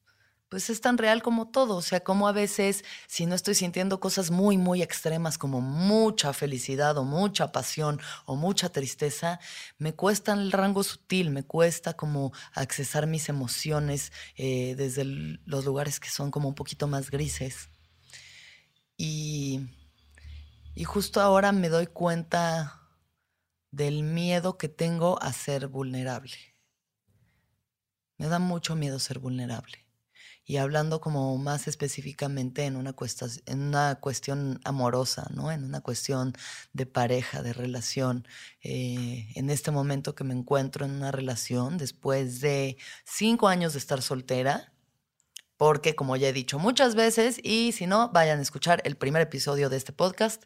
pues 0.49 0.71
es 0.71 0.81
tan 0.81 0.97
real 0.97 1.25
como 1.25 1.49
todo. 1.49 1.75
O 1.75 1.83
sea, 1.83 1.99
como 2.05 2.29
a 2.29 2.33
veces, 2.33 2.85
si 3.09 3.27
no 3.27 3.35
estoy 3.35 3.57
sintiendo 3.57 3.99
cosas 3.99 4.31
muy, 4.31 4.59
muy 4.59 4.81
extremas, 4.81 5.39
como 5.39 5.61
mucha 5.61 6.33
felicidad 6.33 6.97
o 6.99 7.03
mucha 7.03 7.51
pasión 7.51 8.01
o 8.27 8.37
mucha 8.37 8.69
tristeza, 8.69 9.41
me 9.77 9.93
cuesta 9.93 10.35
el 10.35 10.53
rango 10.53 10.85
sutil, 10.85 11.31
me 11.31 11.43
cuesta 11.43 11.95
como 11.95 12.33
accesar 12.53 13.09
mis 13.09 13.29
emociones 13.29 14.13
eh, 14.37 14.77
desde 14.77 15.05
los 15.05 15.65
lugares 15.65 15.99
que 15.99 16.11
son 16.11 16.31
como 16.31 16.49
un 16.49 16.55
poquito 16.55 16.87
más 16.87 17.11
grises. 17.11 17.71
Y, 18.97 19.61
y 20.75 20.85
justo 20.85 21.21
ahora 21.21 21.53
me 21.53 21.69
doy 21.69 21.87
cuenta 21.87 22.81
del 23.71 24.03
miedo 24.03 24.57
que 24.57 24.69
tengo 24.69 25.23
a 25.23 25.33
ser 25.33 25.69
vulnerable. 25.69 26.37
Me 28.17 28.29
da 28.29 28.38
mucho 28.38 28.75
miedo 28.75 28.99
ser 28.99 29.19
vulnerable. 29.19 29.87
Y 30.49 30.59
hablando 30.59 31.00
como 31.00 31.37
más 31.38 31.67
específicamente 31.67 32.67
en 32.67 32.76
una, 32.76 32.95
en 33.47 33.62
una 33.62 33.97
cuestión 33.97 34.61
amorosa, 34.65 35.29
¿no? 35.35 35.50
En 35.50 35.65
una 35.65 35.81
cuestión 35.81 36.35
de 36.73 36.87
pareja, 36.87 37.43
de 37.43 37.53
relación. 37.53 38.29
Eh, 38.62 39.29
en 39.35 39.50
este 39.50 39.73
momento 39.73 40.15
que 40.15 40.23
me 40.23 40.35
encuentro 40.35 40.87
en 40.87 40.93
una 40.93 41.11
relación, 41.11 41.79
después 41.79 42.41
de 42.41 42.76
cinco 43.05 43.49
años 43.49 43.73
de 43.73 43.81
estar 43.81 44.00
soltera, 44.03 44.73
porque 45.57 45.95
como 45.95 46.17
ya 46.17 46.29
he 46.29 46.33
dicho 46.33 46.59
muchas 46.59 46.95
veces, 46.95 47.41
y 47.43 47.73
si 47.73 47.87
no, 47.87 48.11
vayan 48.11 48.39
a 48.39 48.43
escuchar 48.43 48.81
el 48.85 48.97
primer 48.97 49.23
episodio 49.23 49.69
de 49.71 49.77
este 49.77 49.93
podcast, 49.93 50.45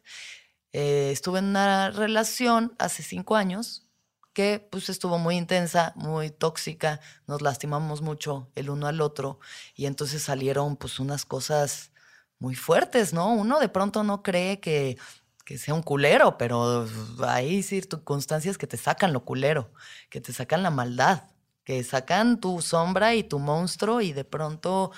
eh, 0.73 1.09
estuve 1.11 1.39
en 1.39 1.45
una 1.45 1.91
relación 1.91 2.73
hace 2.79 3.03
cinco 3.03 3.35
años 3.35 3.87
que 4.33 4.65
pues 4.71 4.89
estuvo 4.89 5.17
muy 5.17 5.35
intensa, 5.35 5.93
muy 5.95 6.29
tóxica, 6.29 7.01
nos 7.27 7.41
lastimamos 7.41 8.01
mucho 8.01 8.49
el 8.55 8.69
uno 8.69 8.87
al 8.87 9.01
otro 9.01 9.39
y 9.75 9.85
entonces 9.87 10.23
salieron 10.23 10.77
pues 10.77 10.99
unas 10.99 11.25
cosas 11.25 11.91
muy 12.39 12.55
fuertes, 12.55 13.13
¿no? 13.13 13.33
Uno 13.33 13.59
de 13.59 13.69
pronto 13.69 14.03
no 14.03 14.23
cree 14.23 14.59
que, 14.61 14.97
que 15.45 15.57
sea 15.57 15.73
un 15.73 15.83
culero, 15.83 16.37
pero 16.37 16.87
hay 17.27 17.61
circunstancias 17.63 18.57
que 18.57 18.67
te 18.67 18.77
sacan 18.77 19.13
lo 19.13 19.25
culero, 19.25 19.73
que 20.09 20.21
te 20.21 20.31
sacan 20.33 20.63
la 20.63 20.71
maldad 20.71 21.30
que 21.63 21.83
sacan 21.83 22.39
tu 22.39 22.61
sombra 22.61 23.15
y 23.15 23.23
tu 23.23 23.39
monstruo 23.39 24.01
y 24.01 24.13
de 24.13 24.23
pronto 24.23 24.91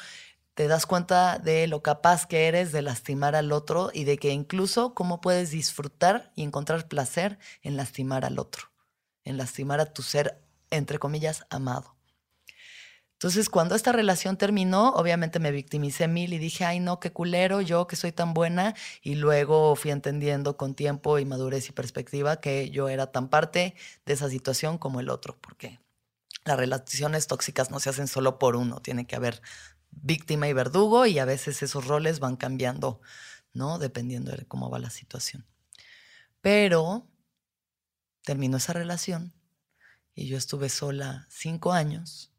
te 0.53 0.67
das 0.67 0.85
cuenta 0.85 1.39
de 1.39 1.67
lo 1.67 1.81
capaz 1.81 2.27
que 2.27 2.47
eres 2.47 2.71
de 2.71 2.81
lastimar 2.81 3.35
al 3.35 3.51
otro 3.51 3.89
y 3.93 4.03
de 4.03 4.17
que 4.17 4.29
incluso 4.29 4.93
cómo 4.93 5.19
puedes 5.19 5.51
disfrutar 5.51 6.31
y 6.35 6.43
encontrar 6.43 6.87
placer 6.87 7.39
en 7.61 7.75
lastimar 7.75 8.23
al 8.23 8.39
otro, 8.39 8.71
en 9.23 9.37
lastimar 9.37 9.79
a 9.79 9.93
tu 9.93 10.03
ser, 10.03 10.41
entre 10.69 10.99
comillas, 10.99 11.45
amado. 11.49 11.95
Entonces, 13.23 13.49
cuando 13.49 13.75
esta 13.75 13.93
relación 13.93 14.35
terminó, 14.35 14.89
obviamente 14.95 15.39
me 15.39 15.51
victimicé 15.51 16.09
mil 16.09 16.33
y 16.33 16.39
dije, 16.39 16.65
ay, 16.65 16.81
no, 16.81 16.99
qué 16.99 17.13
culero, 17.13 17.61
yo 17.61 17.87
que 17.87 17.95
soy 17.95 18.11
tan 18.11 18.33
buena. 18.33 18.75
Y 19.01 19.15
luego 19.15 19.77
fui 19.77 19.91
entendiendo 19.91 20.57
con 20.57 20.75
tiempo 20.75 21.17
y 21.19 21.25
madurez 21.25 21.69
y 21.69 21.71
perspectiva 21.71 22.41
que 22.41 22.69
yo 22.69 22.89
era 22.89 23.13
tan 23.13 23.29
parte 23.29 23.75
de 24.05 24.13
esa 24.13 24.29
situación 24.29 24.77
como 24.77 24.99
el 24.99 25.07
otro, 25.07 25.37
porque 25.39 25.79
las 26.45 26.57
relaciones 26.57 27.27
tóxicas 27.27 27.71
no 27.71 27.79
se 27.79 27.89
hacen 27.89 28.07
solo 28.07 28.39
por 28.39 28.55
uno, 28.55 28.81
tiene 28.81 29.05
que 29.07 29.15
haber 29.15 29.41
víctima 29.91 30.47
y 30.47 30.53
verdugo 30.53 31.05
y 31.05 31.19
a 31.19 31.25
veces 31.25 31.63
esos 31.63 31.87
roles 31.87 32.19
van 32.19 32.35
cambiando, 32.35 33.01
¿no? 33.53 33.79
Dependiendo 33.79 34.31
de 34.31 34.45
cómo 34.45 34.69
va 34.69 34.79
la 34.79 34.89
situación. 34.89 35.45
Pero 36.41 37.07
terminó 38.23 38.57
esa 38.57 38.73
relación 38.73 39.33
y 40.15 40.27
yo 40.27 40.37
estuve 40.37 40.69
sola 40.69 41.27
cinco 41.29 41.71
años 41.71 42.32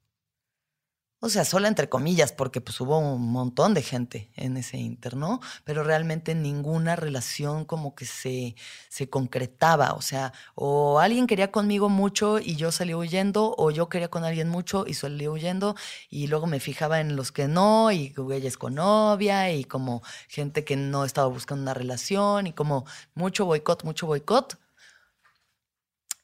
o 1.24 1.30
sea, 1.30 1.46
sola 1.46 1.68
entre 1.68 1.88
comillas, 1.88 2.32
porque 2.32 2.60
pues 2.60 2.78
hubo 2.82 2.98
un 2.98 3.32
montón 3.32 3.72
de 3.72 3.80
gente 3.80 4.30
en 4.36 4.58
ese 4.58 4.76
interno, 4.76 5.40
Pero 5.64 5.82
realmente 5.82 6.34
ninguna 6.34 6.96
relación 6.96 7.64
como 7.64 7.94
que 7.94 8.04
se, 8.04 8.56
se 8.90 9.08
concretaba. 9.08 9.94
O 9.94 10.02
sea, 10.02 10.34
o 10.54 10.98
alguien 10.98 11.26
quería 11.26 11.50
conmigo 11.50 11.88
mucho 11.88 12.38
y 12.40 12.56
yo 12.56 12.70
salí 12.72 12.92
huyendo, 12.94 13.54
o 13.56 13.70
yo 13.70 13.88
quería 13.88 14.08
con 14.08 14.22
alguien 14.24 14.50
mucho 14.50 14.84
y 14.86 14.92
salí 14.92 15.26
huyendo, 15.26 15.76
y 16.10 16.26
luego 16.26 16.46
me 16.46 16.60
fijaba 16.60 17.00
en 17.00 17.16
los 17.16 17.32
que 17.32 17.48
no, 17.48 17.90
y 17.90 18.10
güeyes 18.10 18.58
con 18.58 18.74
novia, 18.74 19.50
y 19.50 19.64
como 19.64 20.02
gente 20.28 20.62
que 20.62 20.76
no 20.76 21.06
estaba 21.06 21.28
buscando 21.28 21.62
una 21.62 21.72
relación, 21.72 22.48
y 22.48 22.52
como 22.52 22.84
mucho 23.14 23.46
boicot, 23.46 23.82
mucho 23.84 24.06
boicot 24.06 24.58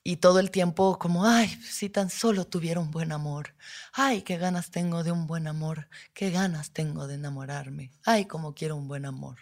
y 0.02 0.16
todo 0.16 0.38
el 0.40 0.50
tiempo 0.50 0.99
como, 0.99 1.26
ay, 1.26 1.49
si 1.49 1.90
tan 1.90 2.11
solo 2.11 2.47
tuviera 2.47 2.80
un 2.80 2.90
buen 2.90 3.12
amor, 3.12 3.54
ay, 3.92 4.23
qué 4.23 4.38
ganas 4.38 4.71
tengo 4.71 5.04
de 5.04 5.12
un 5.12 5.26
buen 5.26 5.47
amor, 5.47 5.88
qué 6.14 6.30
ganas 6.30 6.73
tengo 6.73 7.07
de 7.07 7.14
enamorarme, 7.16 7.92
ay, 8.04 8.25
como 8.26 8.54
quiero 8.54 8.76
un 8.76 8.88
buen 8.88 9.04
amor. 9.04 9.38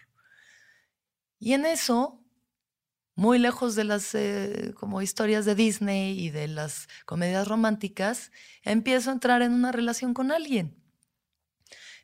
Y 1.39 1.53
en 1.53 1.67
eso, 1.67 2.21
muy 3.15 3.39
lejos 3.39 3.75
de 3.77 3.85
las 3.85 4.15
eh, 4.15 4.75
como 4.77 5.03
historias 5.03 5.45
de 5.45 5.55
Disney 5.55 6.19
y 6.19 6.31
de 6.31 6.49
las 6.49 6.89
comedias 7.07 7.47
románticas, 7.47 8.33
empiezo 8.63 9.11
a 9.11 9.15
entrar 9.15 9.43
en 9.43 9.53
una 9.53 9.73
relación 9.73 10.15
con 10.15 10.33
alguien 10.33 10.88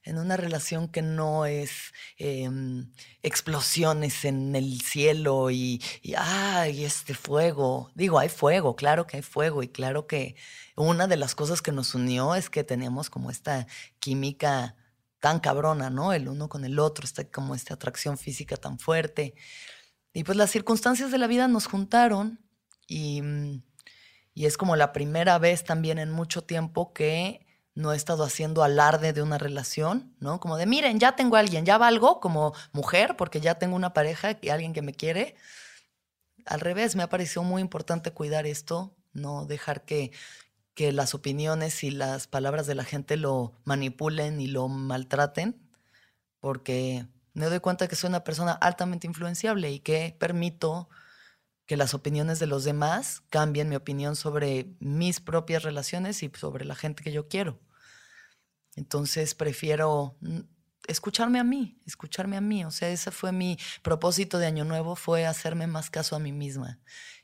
en 0.04 0.18
una 0.18 0.36
relación 0.36 0.88
que 0.88 1.02
no 1.02 1.46
es 1.46 1.92
em, 2.18 2.92
explosiones 3.22 4.24
en 4.24 4.54
el 4.54 4.82
cielo 4.82 5.50
y, 5.50 5.82
y, 6.02 6.14
ay, 6.16 6.84
este 6.84 7.14
fuego. 7.14 7.90
Digo, 7.94 8.18
hay 8.18 8.28
fuego, 8.28 8.76
claro 8.76 9.06
que 9.06 9.16
hay 9.16 9.22
fuego 9.22 9.62
y 9.62 9.68
claro 9.68 10.06
que 10.06 10.36
una 10.76 11.06
de 11.06 11.16
las 11.16 11.34
cosas 11.34 11.62
que 11.62 11.72
nos 11.72 11.94
unió 11.94 12.34
es 12.34 12.50
que 12.50 12.64
teníamos 12.64 13.08
como 13.08 13.30
esta 13.30 13.66
química 13.98 14.76
tan 15.20 15.40
cabrona, 15.40 15.88
¿no? 15.88 16.12
El 16.12 16.28
uno 16.28 16.50
con 16.50 16.66
el 16.66 16.78
otro, 16.78 17.06
está 17.06 17.24
como 17.24 17.54
esta 17.54 17.74
atracción 17.74 18.18
física 18.18 18.58
tan 18.58 18.78
fuerte. 18.78 19.34
Y 20.12 20.22
pues 20.22 20.36
las 20.36 20.50
circunstancias 20.50 21.10
de 21.10 21.18
la 21.18 21.26
vida 21.26 21.48
nos 21.48 21.66
juntaron 21.66 22.40
y, 22.86 23.22
y 24.34 24.44
es 24.44 24.58
como 24.58 24.76
la 24.76 24.92
primera 24.92 25.38
vez 25.38 25.64
también 25.64 25.98
en 25.98 26.10
mucho 26.10 26.44
tiempo 26.44 26.92
que 26.92 27.43
no 27.74 27.92
he 27.92 27.96
estado 27.96 28.24
haciendo 28.24 28.62
alarde 28.62 29.12
de 29.12 29.22
una 29.22 29.38
relación, 29.38 30.14
¿no? 30.20 30.38
Como 30.40 30.56
de, 30.56 30.66
miren, 30.66 31.00
ya 31.00 31.16
tengo 31.16 31.36
a 31.36 31.40
alguien, 31.40 31.64
ya 31.64 31.78
valgo 31.78 32.20
como 32.20 32.54
mujer 32.72 33.16
porque 33.16 33.40
ya 33.40 33.56
tengo 33.56 33.76
una 33.76 33.92
pareja 33.92 34.38
y 34.40 34.48
alguien 34.50 34.72
que 34.72 34.82
me 34.82 34.94
quiere. 34.94 35.36
Al 36.46 36.60
revés, 36.60 36.94
me 36.96 37.02
ha 37.02 37.08
parecido 37.08 37.42
muy 37.42 37.62
importante 37.62 38.12
cuidar 38.12 38.46
esto, 38.46 38.94
no 39.12 39.46
dejar 39.46 39.84
que, 39.84 40.12
que 40.74 40.92
las 40.92 41.14
opiniones 41.14 41.82
y 41.84 41.90
las 41.90 42.26
palabras 42.28 42.66
de 42.66 42.74
la 42.76 42.84
gente 42.84 43.16
lo 43.16 43.54
manipulen 43.64 44.40
y 44.40 44.46
lo 44.46 44.68
maltraten, 44.68 45.60
porque 46.40 47.06
me 47.32 47.46
doy 47.46 47.60
cuenta 47.60 47.88
que 47.88 47.96
soy 47.96 48.08
una 48.08 48.24
persona 48.24 48.52
altamente 48.52 49.06
influenciable 49.06 49.70
y 49.72 49.80
que 49.80 50.16
permito 50.18 50.88
que 51.66 51.76
las 51.76 51.94
opiniones 51.94 52.38
de 52.38 52.46
los 52.46 52.64
demás 52.64 53.22
cambien 53.30 53.68
mi 53.68 53.76
opinión 53.76 54.16
sobre 54.16 54.74
mis 54.80 55.20
propias 55.20 55.62
relaciones 55.62 56.22
y 56.22 56.30
sobre 56.34 56.64
la 56.64 56.74
gente 56.74 57.02
que 57.02 57.12
yo 57.12 57.28
quiero. 57.28 57.58
Entonces 58.76 59.34
prefiero 59.34 60.16
escucharme 60.86 61.38
a 61.38 61.44
mí, 61.44 61.78
escucharme 61.86 62.36
a 62.36 62.40
mí. 62.40 62.64
O 62.64 62.70
sea, 62.70 62.90
ese 62.90 63.10
fue 63.10 63.32
mi 63.32 63.58
propósito 63.82 64.38
de 64.38 64.46
Año 64.46 64.64
Nuevo, 64.64 64.96
fue 64.96 65.26
hacerme 65.26 65.66
más 65.66 65.90
caso 65.90 66.16
a 66.16 66.18
mí 66.18 66.32
misma. 66.32 66.80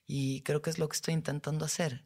Y 0.07 0.43
creo 0.43 0.63
que 0.63 0.71
es 0.71 0.79
lo 0.79 0.89
que 0.89 0.97
estoy 0.97 1.15
intentando 1.15 1.65
hacer. 1.65 2.05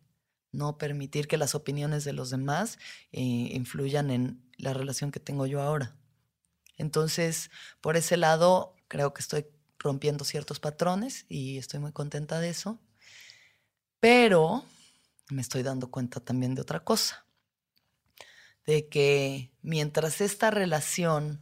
no 0.52 0.78
permitir 0.78 1.26
que 1.26 1.36
las 1.36 1.54
opiniones 1.54 2.04
de 2.04 2.12
los 2.12 2.30
demás 2.30 2.78
eh, 3.12 3.20
influyan 3.22 4.10
en 4.10 4.40
la 4.56 4.72
relación 4.72 5.10
que 5.10 5.20
tengo 5.20 5.46
yo 5.46 5.60
ahora. 5.60 5.96
Entonces, 6.76 7.50
por 7.80 7.96
ese 7.96 8.16
lado, 8.16 8.76
creo 8.88 9.12
que 9.14 9.20
estoy 9.20 9.46
rompiendo 9.78 10.24
ciertos 10.24 10.60
patrones 10.60 11.26
y 11.28 11.58
estoy 11.58 11.80
muy 11.80 11.92
contenta 11.92 12.40
de 12.40 12.50
eso. 12.50 12.80
Pero 14.00 14.64
me 15.30 15.42
estoy 15.42 15.62
dando 15.62 15.90
cuenta 15.90 16.20
también 16.20 16.54
de 16.54 16.62
otra 16.62 16.84
cosa, 16.84 17.23
de 18.66 18.88
que 18.88 19.52
mientras 19.62 20.20
esta 20.20 20.50
relación 20.50 21.40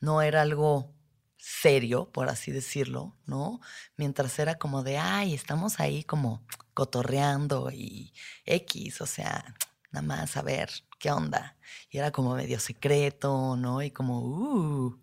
no 0.00 0.22
era 0.22 0.42
algo 0.42 0.94
serio, 1.36 2.10
por 2.12 2.28
así 2.28 2.52
decirlo, 2.52 3.16
¿no? 3.26 3.60
Mientras 3.96 4.38
era 4.38 4.56
como 4.56 4.82
de, 4.82 4.98
ay, 4.98 5.34
estamos 5.34 5.80
ahí 5.80 6.04
como 6.04 6.46
cotorreando 6.74 7.70
y 7.72 8.12
X, 8.46 9.00
o 9.00 9.06
sea, 9.06 9.54
nada 9.90 10.06
más 10.06 10.36
a 10.36 10.42
ver 10.42 10.70
qué 10.98 11.10
onda. 11.10 11.56
Y 11.90 11.98
era 11.98 12.12
como 12.12 12.36
medio 12.36 12.60
secreto, 12.60 13.56
¿no? 13.56 13.82
Y 13.82 13.90
como, 13.90 14.20
uh, 14.20 15.02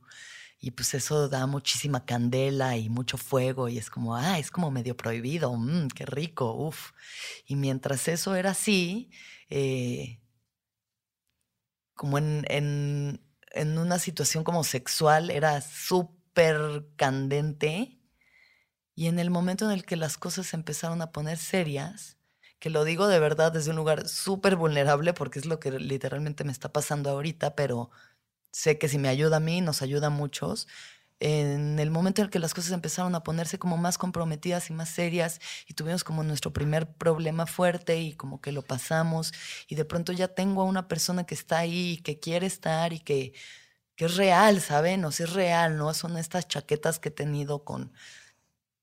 y 0.61 0.71
pues 0.71 0.93
eso 0.93 1.29
da 1.29 1.45
muchísima 1.47 2.05
candela 2.05 2.77
y 2.77 2.89
mucho 2.89 3.17
fuego 3.17 3.69
y 3.69 3.77
es 3.77 3.89
como, 3.89 4.15
ah, 4.15 4.39
es 4.39 4.51
como 4.51 4.71
medio 4.71 4.95
prohibido, 4.97 5.53
mmm, 5.53 5.88
qué 5.89 6.05
rico, 6.05 6.53
uff. 6.53 6.91
Y 7.45 7.55
mientras 7.55 8.07
eso 8.07 8.35
era 8.35 8.51
así, 8.51 9.09
eh, 9.49 10.19
como 11.99 12.17
en, 12.17 12.45
en, 12.47 13.21
en 13.51 13.77
una 13.77 13.99
situación 13.99 14.45
como 14.45 14.63
sexual, 14.63 15.29
era 15.29 15.59
súper 15.59 16.85
candente 16.95 17.99
y 18.95 19.07
en 19.07 19.19
el 19.19 19.29
momento 19.29 19.65
en 19.65 19.71
el 19.71 19.83
que 19.83 19.97
las 19.97 20.17
cosas 20.17 20.53
empezaron 20.53 21.01
a 21.01 21.11
poner 21.11 21.37
serias, 21.37 22.17
que 22.59 22.69
lo 22.69 22.85
digo 22.85 23.09
de 23.09 23.19
verdad 23.19 23.51
desde 23.51 23.71
un 23.71 23.75
lugar 23.75 24.07
súper 24.07 24.55
vulnerable 24.55 25.11
porque 25.13 25.39
es 25.39 25.45
lo 25.45 25.59
que 25.59 25.71
literalmente 25.71 26.45
me 26.45 26.53
está 26.53 26.71
pasando 26.71 27.09
ahorita, 27.09 27.53
pero 27.53 27.89
sé 28.53 28.77
que 28.77 28.87
si 28.87 28.97
me 28.97 29.09
ayuda 29.09 29.35
a 29.37 29.41
mí, 29.41 29.59
nos 29.59 29.81
ayuda 29.81 30.07
a 30.07 30.09
muchos. 30.09 30.69
En 31.19 31.79
el 31.79 31.91
momento 31.91 32.21
en 32.21 32.25
el 32.27 32.31
que 32.31 32.39
las 32.39 32.53
cosas 32.53 32.71
empezaron 32.71 33.13
a 33.15 33.23
ponerse 33.23 33.59
como 33.59 33.77
más 33.77 33.97
comprometidas 33.97 34.69
y 34.69 34.73
más 34.73 34.89
serias 34.89 35.39
y 35.67 35.73
tuvimos 35.73 36.03
como 36.03 36.23
nuestro 36.23 36.53
primer 36.53 36.93
problema 36.93 37.45
fuerte 37.45 37.99
y 37.99 38.13
como 38.13 38.39
que 38.41 38.51
lo 38.53 38.61
pasamos 38.61 39.33
y 39.67 39.75
de 39.75 39.85
pronto 39.85 40.13
ya 40.13 40.29
tengo 40.29 40.61
a 40.61 40.65
una 40.65 40.88
persona 40.88 41.25
que 41.25 41.35
está 41.35 41.59
ahí 41.59 41.93
y 41.93 41.97
que 41.97 42.19
quiere 42.19 42.47
estar 42.47 42.93
y 42.93 42.99
que 42.99 43.33
que 43.95 44.05
es 44.05 44.15
real, 44.15 44.61
¿saben? 44.61 45.03
O 45.03 45.11
sea, 45.11 45.25
es 45.25 45.33
real, 45.33 45.75
¿no? 45.77 45.93
Son 45.93 46.15
estas 46.17 46.47
chaquetas 46.47 46.99
que 46.99 47.09
he 47.09 47.11
tenido 47.11 47.65
con, 47.65 47.91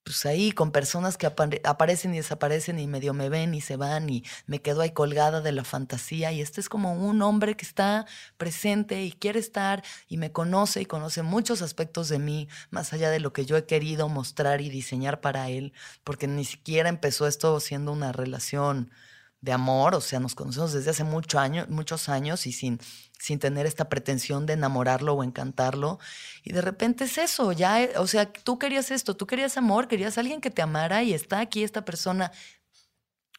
pues 0.07 0.25
ahí, 0.25 0.53
con 0.53 0.71
personas 0.71 1.19
que 1.19 1.27
aparecen 1.27 2.15
y 2.15 2.19
desaparecen 2.19 2.79
y 2.79 2.87
medio 2.87 3.13
me 3.13 3.29
ven 3.29 3.55
y 3.55 3.61
se 3.61 3.77
van 3.77 4.09
y 4.09 4.23
me 4.47 4.63
quedo 4.63 4.83
ahí 4.83 4.93
colgada 4.93 5.41
de 5.41 5.51
la 5.51 5.65
fantasía. 5.65 6.31
Y 6.31 6.41
este 6.41 6.61
es 6.61 6.69
como 6.69 6.93
un 6.93 7.23
hombre 7.23 7.57
que 7.57 7.67
está 7.67 8.07
presente 8.37 9.03
y 9.03 9.11
quiere 9.11 9.41
estar 9.41 9.83
y 10.07 10.19
me 10.19 10.31
conoce 10.31 10.81
y 10.81 10.87
conoce 10.87 11.23
muchos 11.23 11.61
aspectos 11.61 12.09
de 12.09 12.21
mí, 12.21 12.49
más 12.71 12.93
allá 12.93 13.11
de 13.11 13.19
lo 13.19 13.33
que 13.33 13.47
yo 13.47 13.57
he 13.57 13.67
querido 13.67 14.09
mostrar 14.09 14.61
y 14.61 14.69
diseñar 14.69 15.21
para 15.21 15.49
él, 15.51 15.73
porque 16.05 16.29
ni 16.29 16.45
siquiera 16.45 16.89
empezó 16.89 17.27
esto 17.27 17.59
siendo 17.59 17.91
una 17.91 18.13
relación 18.13 18.93
de 19.40 19.52
amor, 19.52 19.95
o 19.95 20.00
sea, 20.00 20.19
nos 20.19 20.35
conocemos 20.35 20.73
desde 20.73 20.90
hace 20.90 21.05
mucho 21.05 21.38
año, 21.38 21.66
muchos 21.69 22.09
años 22.09 22.47
y 22.47 22.52
sin, 22.52 22.81
sin 23.19 23.38
tener 23.38 23.66
esta 23.66 23.88
pretensión 23.88 24.47
de 24.47 24.55
enamorarlo 24.55 25.14
o 25.14 25.23
encantarlo. 25.23 25.99
Y 26.43 26.52
de 26.52 26.62
repente 26.62 27.05
es 27.05 27.19
eso, 27.19 27.52
ya, 27.52 27.83
eh, 27.83 27.93
o 27.97 28.07
sea, 28.07 28.33
tú 28.33 28.59
querías 28.59 28.90
esto, 28.90 29.14
tú 29.14 29.26
querías 29.26 29.57
amor, 29.57 29.88
querías 29.88 30.19
alguien 30.19 30.40
que 30.40 30.50
te 30.50 30.62
amara 30.62 31.02
y 31.02 31.12
está 31.12 31.40
aquí 31.40 31.62
esta 31.62 31.85
persona 31.85 32.33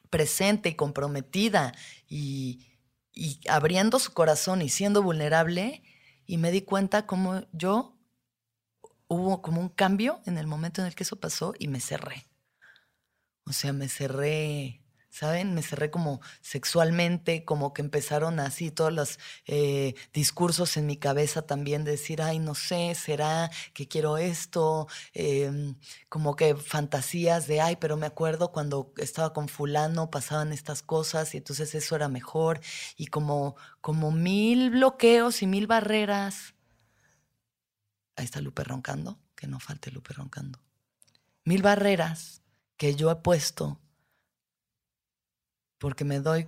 presente 0.10 0.70
y 0.70 0.75
comprometida 0.75 1.74
y, 2.08 2.68
y 3.12 3.42
abriendo 3.50 4.00
su 4.00 4.13
corazón 4.13 4.62
y 4.62 4.70
siendo 4.70 5.01
vulnerable. 5.04 5.84
Y 6.25 6.38
me 6.38 6.51
di 6.51 6.62
cuenta 6.62 7.06
como 7.06 7.44
yo 7.51 7.98
hubo 9.08 9.42
como 9.42 9.62
un 9.62 9.70
cambio 9.70 10.22
en 10.25 10.38
el 10.38 10.48
momento 10.48 10.82
en 10.82 10.88
el 10.88 10.96
que 10.96 11.04
eso 11.04 11.20
pasó 11.20 11.54
y 11.58 11.68
me 11.68 11.80
cerré. 11.80 12.27
O 13.46 13.54
sea, 13.54 13.72
me 13.74 13.88
cerré 13.88 14.82
¿saben? 15.18 15.54
Me 15.56 15.64
cerré 15.64 15.90
como 15.90 16.22
sexualmente, 16.42 17.44
como 17.44 17.74
que 17.74 17.82
empezaron 17.82 18.40
así 18.40 18.70
todos 18.70 18.94
los 18.94 19.20
eh, 19.46 19.96
discursos 20.14 20.78
en 20.78 20.86
mi 20.86 20.98
cabeza 20.98 21.42
también 21.42 21.84
de 21.84 21.92
decir, 21.92 22.22
ay, 22.22 22.38
no 22.40 22.54
sé, 22.54 22.94
será 22.96 23.50
que 23.74 23.88
quiero 23.88 24.18
esto, 24.20 24.88
em, 25.14 25.75
como 26.08 26.36
que 26.36 26.56
fantasías 26.56 27.48
de, 27.48 27.62
ay, 27.62 27.77
pero 27.77 27.98
me 27.98 28.06
acuerdo 28.06 28.51
cuando 28.51 28.94
estaba 28.98 29.34
con 29.34 29.48
fulano 29.50 30.12
pasaban 30.12 30.53
estas 30.53 30.84
cosas 30.84 31.34
y 31.34 31.38
entonces 31.38 31.74
eso 31.74 31.96
era 31.96 32.08
mejor 32.10 32.60
y 32.96 33.08
como, 33.08 33.56
como 33.82 34.12
mil 34.12 34.70
bloqueos 34.70 35.42
y 35.42 35.48
mil 35.48 35.66
barreras. 35.68 36.53
Ahí 38.16 38.25
está 38.25 38.42
Lupe 38.42 38.64
roncando, 38.64 39.20
que 39.36 39.48
no 39.48 39.60
falte 39.60 39.92
Lupe 39.92 40.14
roncando. 40.14 40.60
Mil 41.44 41.62
barreras 41.64 42.44
que 42.77 42.96
yo 42.96 43.10
he 43.10 43.16
puesto 43.16 43.80
porque 45.77 46.05
me 46.05 46.20
doy 46.20 46.48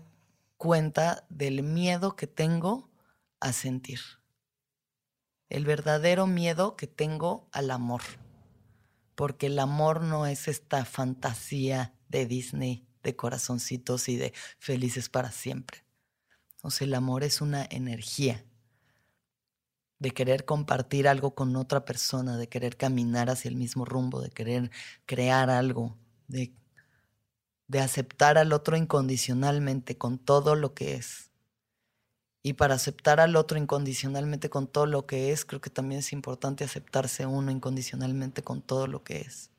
cuenta 0.58 1.26
del 1.30 1.64
miedo 1.64 2.16
que 2.16 2.28
tengo 2.28 2.90
a 3.40 3.54
sentir. 3.54 4.00
El 5.50 5.66
verdadero 5.66 6.28
miedo 6.28 6.76
que 6.76 6.88
tengo 6.88 7.48
al 7.52 7.72
amor. 7.72 8.02
Porque 9.16 9.48
el 9.48 9.60
amor 9.60 10.02
no 10.02 10.26
es 10.26 10.48
esta 10.48 10.86
fantasía 10.86 11.94
de 12.08 12.26
Disney, 12.26 12.88
de 13.04 13.16
corazoncitos 13.16 14.10
y 14.10 14.18
de 14.18 14.34
felices 14.60 15.10
para 15.10 15.32
siempre. 15.32 15.84
O 16.62 16.72
sea, 16.72 16.86
el 16.86 16.94
amor 16.94 17.24
es 17.24 17.42
una 17.42 17.66
energía 17.70 18.46
de 20.00 20.12
querer 20.12 20.46
compartir 20.46 21.08
algo 21.08 21.36
con 21.36 21.56
otra 21.56 21.84
persona, 21.84 22.38
de 22.38 22.48
querer 22.48 22.78
caminar 22.78 23.30
hacia 23.30 23.50
el 23.50 23.56
mismo 23.56 23.86
rumbo, 23.86 24.22
de 24.22 24.30
querer 24.30 24.72
crear 25.06 25.50
algo, 25.50 25.98
de 26.28 26.54
de 27.70 27.80
aceptar 27.80 28.38
al 28.38 28.52
otro 28.52 28.76
incondicionalmente 28.76 29.98
con 29.98 30.18
todo 30.18 30.56
lo 30.56 30.74
que 30.74 30.96
es. 30.96 31.30
Y 32.42 32.54
para 32.54 32.74
aceptar 32.74 33.20
al 33.20 33.36
otro 33.36 33.58
incondicionalmente 33.58 34.50
con 34.50 34.68
todo 34.68 34.88
lo 34.88 35.06
que 35.06 35.32
es, 35.32 35.46
creo 35.46 35.62
que 35.62 35.70
también 35.70 36.00
es 36.00 36.12
importante 36.12 36.64
aceptarse 36.64 37.26
uno 37.26 37.52
incondicionalmente 37.52 38.42
con 38.42 38.62
todo 38.62 38.88
lo 38.88 39.04
que 39.04 39.22
es. 39.22 39.52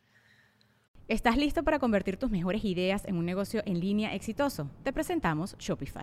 ¿Estás 1.07 1.37
listo 1.37 1.63
para 1.63 1.79
convertir 1.79 2.17
tus 2.17 2.31
mejores 2.31 2.65
ideas 2.65 3.05
en 3.05 3.17
un 3.17 3.27
negocio 3.27 3.63
en 3.65 3.81
línea 3.81 4.15
exitoso? 4.15 4.71
Te 4.83 4.93
presentamos 4.93 5.57
Shopify. 5.59 6.03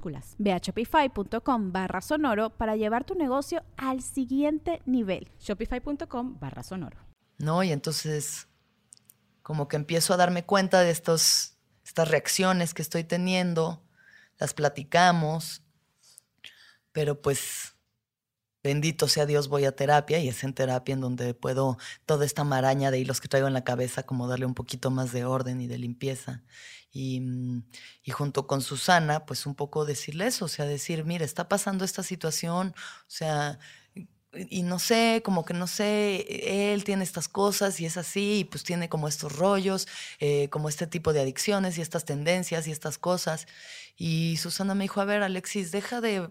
Ve 0.37 0.53
a 0.53 0.57
shopify.com 0.57 1.71
barra 1.71 2.01
sonoro 2.01 2.49
para 2.49 2.75
llevar 2.75 3.03
tu 3.03 3.15
negocio 3.15 3.63
al 3.77 4.01
siguiente 4.01 4.81
nivel. 4.85 5.29
Shopify.com 5.39 6.39
barra 6.39 6.63
sonoro. 6.63 6.97
No, 7.37 7.63
y 7.63 7.71
entonces 7.71 8.47
como 9.41 9.67
que 9.67 9.75
empiezo 9.75 10.13
a 10.13 10.17
darme 10.17 10.45
cuenta 10.45 10.81
de 10.81 10.91
estos, 10.91 11.57
estas 11.83 12.07
reacciones 12.07 12.73
que 12.73 12.81
estoy 12.81 13.03
teniendo, 13.03 13.83
las 14.37 14.53
platicamos, 14.53 15.63
pero 16.91 17.21
pues 17.21 17.75
bendito 18.63 19.07
sea 19.07 19.25
Dios, 19.25 19.47
voy 19.47 19.65
a 19.65 19.75
terapia 19.75 20.19
y 20.19 20.27
es 20.27 20.43
en 20.43 20.53
terapia 20.53 20.93
en 20.93 21.01
donde 21.01 21.33
puedo 21.33 21.77
toda 22.05 22.25
esta 22.25 22.43
maraña 22.43 22.91
de 22.91 22.99
hilos 22.99 23.21
que 23.21 23.27
traigo 23.27 23.47
en 23.47 23.53
la 23.53 23.63
cabeza, 23.63 24.03
como 24.03 24.27
darle 24.27 24.45
un 24.45 24.53
poquito 24.53 24.91
más 24.91 25.11
de 25.11 25.25
orden 25.25 25.61
y 25.61 25.67
de 25.67 25.77
limpieza. 25.77 26.43
Y, 26.91 27.21
mm, 27.21 27.63
y, 28.03 28.11
junto 28.11 28.47
con 28.47 28.61
Susana, 28.61 29.25
pues 29.25 29.45
un 29.45 29.55
poco 29.55 29.85
decirle 29.85 30.27
eso, 30.27 30.45
o 30.45 30.47
sea, 30.49 30.65
decir, 30.65 31.05
mira, 31.05 31.25
está 31.25 31.47
pasando 31.47 31.85
esta 31.85 32.03
situación, 32.03 32.73
o 32.77 33.09
sea, 33.09 33.59
y 34.33 34.63
no 34.63 34.79
sé, 34.79 35.21
como 35.25 35.43
que 35.43 35.53
no 35.53 35.67
sé, 35.67 36.73
él 36.73 36.83
tiene 36.85 37.03
estas 37.03 37.27
cosas 37.27 37.79
y 37.79 37.85
es 37.85 37.97
así, 37.97 38.39
y 38.39 38.43
pues 38.45 38.63
tiene 38.63 38.87
como 38.89 39.07
estos 39.07 39.35
rollos, 39.35 39.87
eh, 40.19 40.49
como 40.49 40.69
este 40.69 40.87
tipo 40.87 41.11
de 41.13 41.21
adicciones 41.21 41.77
y 41.77 41.81
estas 41.81 42.05
tendencias 42.05 42.67
y 42.67 42.71
estas 42.71 42.97
cosas. 42.97 43.47
Y 43.97 44.37
Susana 44.37 44.73
me 44.75 44.85
dijo, 44.85 45.01
a 45.01 45.05
ver, 45.05 45.21
Alexis, 45.23 45.71
deja 45.71 45.99
de 46.01 46.29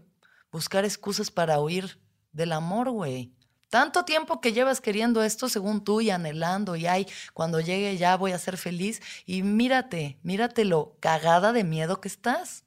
buscar 0.50 0.84
excusas 0.84 1.30
para 1.30 1.60
huir 1.60 2.00
del 2.32 2.52
amor, 2.52 2.90
güey. 2.90 3.32
Tanto 3.68 4.04
tiempo 4.04 4.40
que 4.40 4.52
llevas 4.52 4.80
queriendo 4.80 5.22
esto 5.22 5.48
según 5.48 5.84
tú 5.84 6.00
y 6.00 6.10
anhelando 6.10 6.74
y 6.76 6.86
ay, 6.86 7.06
cuando 7.34 7.60
llegue 7.60 7.96
ya 7.96 8.16
voy 8.16 8.32
a 8.32 8.38
ser 8.38 8.56
feliz 8.56 9.00
y 9.26 9.42
mírate, 9.42 10.18
mírate 10.22 10.64
lo 10.64 10.96
cagada 11.00 11.52
de 11.52 11.64
miedo 11.64 12.00
que 12.00 12.08
estás. 12.08 12.64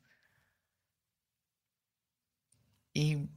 Y 2.93 3.27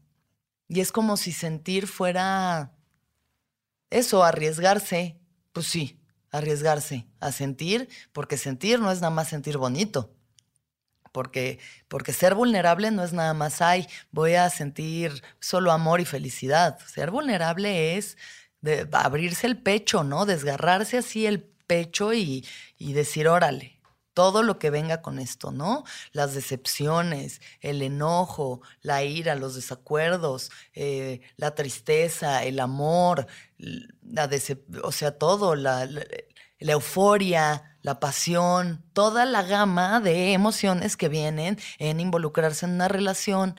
y 0.69 0.81
es 0.81 0.93
como 0.93 1.17
si 1.17 1.33
sentir 1.33 1.87
fuera 1.87 2.73
eso, 3.91 4.25
arriesgarse. 4.25 5.21
Pues 5.53 5.67
sí, 5.67 6.01
arriesgarse 6.31 7.07
a 7.21 7.33
sentir, 7.33 7.89
porque 8.13 8.37
sentir 8.37 8.81
no 8.81 8.91
es 8.91 9.01
nada 9.01 9.15
más 9.15 9.29
sentir 9.29 9.59
bonito. 9.59 10.16
Porque, 11.17 11.59
porque 11.89 12.13
ser 12.13 12.35
vulnerable 12.35 12.91
no 12.91 13.03
es 13.03 13.15
nada 13.15 13.33
más, 13.33 13.63
ay, 13.63 13.87
voy 14.11 14.35
a 14.35 14.51
sentir 14.51 15.23
solo 15.41 15.73
amor 15.73 16.03
y 16.03 16.05
felicidad. 16.05 16.79
Ser 16.87 17.11
vulnerable 17.11 17.97
es 17.97 18.19
abrirse 18.93 19.47
el 19.47 19.57
pecho, 19.57 20.05
¿no? 20.05 20.27
Desgarrarse 20.27 20.99
así 20.99 21.25
el 21.25 21.41
pecho 21.41 22.13
y, 22.13 22.47
y 22.77 22.93
decir, 22.93 23.29
órale, 23.29 23.81
todo 24.13 24.43
lo 24.43 24.59
que 24.59 24.69
venga 24.69 25.01
con 25.01 25.19
esto, 25.19 25.53
¿no? 25.53 25.85
Las 26.13 26.35
decepciones, 26.35 27.41
el 27.63 27.81
enojo, 27.81 28.61
la 28.83 29.03
ira, 29.03 29.37
los 29.37 29.55
desacuerdos, 29.55 30.51
eh, 30.75 31.23
la 31.39 31.55
tristeza, 31.55 32.45
el 32.45 32.61
amor, 32.61 33.27
la 33.57 34.29
o 34.83 34.93
sea, 34.93 35.13
todo, 35.13 35.55
la, 35.55 35.89
la 36.59 36.73
euforia, 36.73 37.79
la 37.83 38.01
pasión, 38.01 38.85
toda 38.93 39.25
la 39.25 39.43
gama 39.43 40.01
de 40.01 40.33
emociones 40.33 40.97
que 40.97 41.09
vienen 41.09 41.59
en 41.79 42.01
involucrarse 42.01 42.67
en 42.67 42.73
una 42.73 42.89
relación 42.89 43.59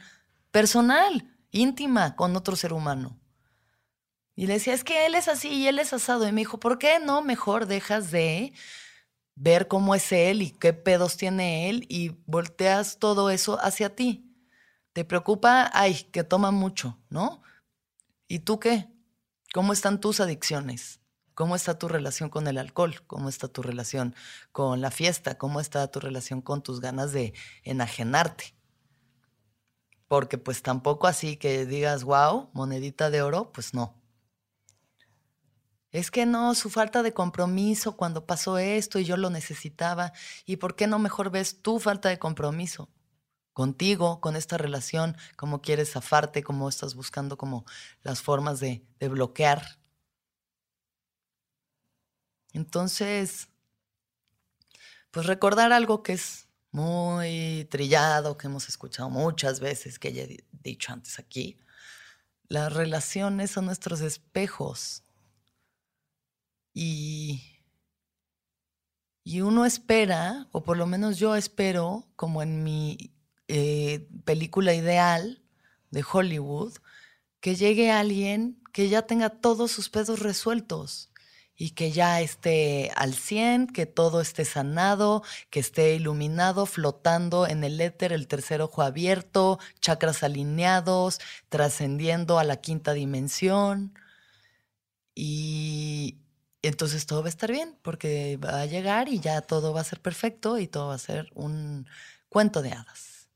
personal, 0.52 1.30
íntima 1.52 2.16
con 2.16 2.36
otro 2.36 2.56
ser 2.56 2.74
humano. 2.74 3.20
Y 4.36 4.48
le 4.48 4.54
decía, 4.54 4.74
es 4.74 4.84
que 4.84 5.06
él 5.06 5.16
es 5.16 5.28
así 5.28 5.50
y 5.50 5.68
él 5.68 5.80
es 5.80 5.94
asado. 5.94 6.28
Y 6.28 6.32
me 6.32 6.42
dijo, 6.42 6.60
¿por 6.60 6.78
qué 6.78 7.00
no 7.00 7.22
mejor 7.22 7.66
dejas 7.66 8.12
de 8.12 8.54
ver 9.38 9.68
cómo 9.68 9.94
es 9.94 10.12
él 10.12 10.42
y 10.42 10.52
qué 10.52 10.74
pedos 10.74 11.16
tiene 11.16 11.70
él 11.70 11.86
y 11.90 12.10
volteas 12.26 12.98
todo 12.98 13.30
eso 13.30 13.60
hacia 13.62 13.96
ti. 13.96 14.36
Te 14.94 15.06
preocupa, 15.06 15.70
ay, 15.74 15.94
que 16.12 16.24
toma 16.24 16.50
mucho, 16.52 16.98
¿no? 17.10 17.44
¿Y 18.28 18.40
tú 18.40 18.60
qué? 18.60 18.88
¿Cómo 19.54 19.74
están 19.74 20.02
tus 20.02 20.20
adicciones? 20.20 21.00
¿Cómo 21.38 21.56
está 21.56 21.78
tu 21.78 21.88
relación 21.88 22.30
con 22.30 22.48
el 22.48 22.58
alcohol? 22.58 23.04
¿Cómo 23.06 23.30
está 23.30 23.48
tu 23.48 23.62
relación 23.62 24.16
con 24.52 24.82
la 24.82 24.90
fiesta? 24.90 25.38
¿Cómo 25.38 25.60
está 25.60 25.86
tu 25.92 26.00
relación 26.00 26.42
con 26.42 26.64
tus 26.64 26.82
ganas 26.82 27.12
de 27.12 27.36
enajenarte? 27.62 28.56
Porque 30.08 30.40
pues 30.40 30.64
tampoco 30.64 31.06
así 31.06 31.38
que 31.38 31.68
digas, 31.68 32.04
wow, 32.06 32.50
monedita 32.54 33.12
de 33.12 33.22
oro, 33.22 33.52
pues 33.52 33.76
no. 33.76 34.02
Es 35.92 36.10
que 36.10 36.26
no, 36.26 36.56
su 36.56 36.72
falta 36.72 37.04
de 37.04 37.14
compromiso 37.14 37.96
cuando 37.98 38.26
pasó 38.26 38.58
esto 38.58 38.98
y 38.98 39.06
yo 39.06 39.16
lo 39.16 39.30
necesitaba. 39.30 40.14
¿Y 40.44 40.56
por 40.56 40.76
qué 40.76 40.88
no 40.88 40.98
mejor 40.98 41.30
ves 41.30 41.62
tu 41.62 41.80
falta 41.80 42.10
de 42.10 42.18
compromiso 42.18 42.90
contigo, 43.54 44.22
con 44.22 44.36
esta 44.36 44.58
relación? 44.58 45.16
¿Cómo 45.36 45.62
quieres 45.62 45.92
zafarte? 45.92 46.42
¿Cómo 46.42 46.68
estás 46.68 46.96
buscando 46.96 47.38
como 47.38 47.64
las 48.02 48.24
formas 48.24 48.60
de, 48.60 48.84
de 49.00 49.08
bloquear? 49.08 49.78
Entonces, 52.58 53.50
pues 55.12 55.28
recordar 55.28 55.72
algo 55.72 56.02
que 56.02 56.14
es 56.14 56.48
muy 56.72 57.68
trillado, 57.70 58.36
que 58.36 58.48
hemos 58.48 58.68
escuchado 58.68 59.12
muchas 59.12 59.60
veces, 59.60 60.00
que 60.00 60.12
ya 60.12 60.24
he 60.24 60.44
dicho 60.52 60.92
antes 60.92 61.20
aquí. 61.20 61.60
Las 62.48 62.74
relaciones 62.74 63.52
son 63.52 63.66
nuestros 63.66 64.02
espejos 64.02 65.04
y, 66.74 67.62
y 69.24 69.42
uno 69.42 69.64
espera, 69.64 70.48
o 70.52 70.64
por 70.64 70.78
lo 70.78 70.88
menos 70.88 71.20
yo 71.20 71.36
espero, 71.36 72.08
como 72.16 72.42
en 72.42 72.64
mi 72.64 73.14
eh, 73.48 74.10
película 74.26 74.74
ideal 74.74 75.44
de 75.92 76.04
Hollywood, 76.12 76.74
que 77.40 77.56
llegue 77.56 77.92
alguien 77.92 78.64
que 78.74 78.90
ya 78.90 79.04
tenga 79.04 79.30
todos 79.30 79.72
sus 79.72 79.90
pedos 79.90 80.22
resueltos 80.22 81.12
y 81.58 81.72
que 81.72 81.92
ya 81.92 82.22
esté 82.22 82.92
al 82.96 83.16
100, 83.16 83.68
que 83.68 83.88
todo 83.88 84.22
esté 84.22 84.46
sanado, 84.46 85.24
que 85.50 85.60
esté 85.60 85.96
iluminado, 85.96 86.68
flotando 86.68 87.48
en 87.48 87.64
el 87.64 87.82
éter, 87.82 88.14
el 88.14 88.28
tercer 88.28 88.62
ojo 88.62 88.84
abierto, 88.84 89.60
chakras 89.82 90.22
alineados, 90.22 91.20
trascendiendo 91.50 92.38
a 92.38 92.44
la 92.44 92.58
quinta 92.58 92.94
dimensión. 92.94 93.98
Y, 95.16 96.20
entonces 96.62 97.08
todo 97.08 97.22
va 97.22 97.28
a 97.28 97.30
estar 97.30 97.52
bien, 97.52 97.76
porque 97.82 98.38
va 98.38 98.62
a 98.62 98.66
llegar 98.68 99.10
y 99.10 99.20
ya 99.20 99.42
todo 99.42 99.74
va 99.74 99.82
a 99.82 99.84
ser 99.84 100.00
perfecto 100.02 100.60
y 100.60 100.68
todo 100.68 100.90
va 100.90 100.96
a 100.96 101.00
ser 101.00 101.32
un 101.34 101.88
cuento 102.30 102.62
de 102.62 102.74
hadas. 102.74 103.30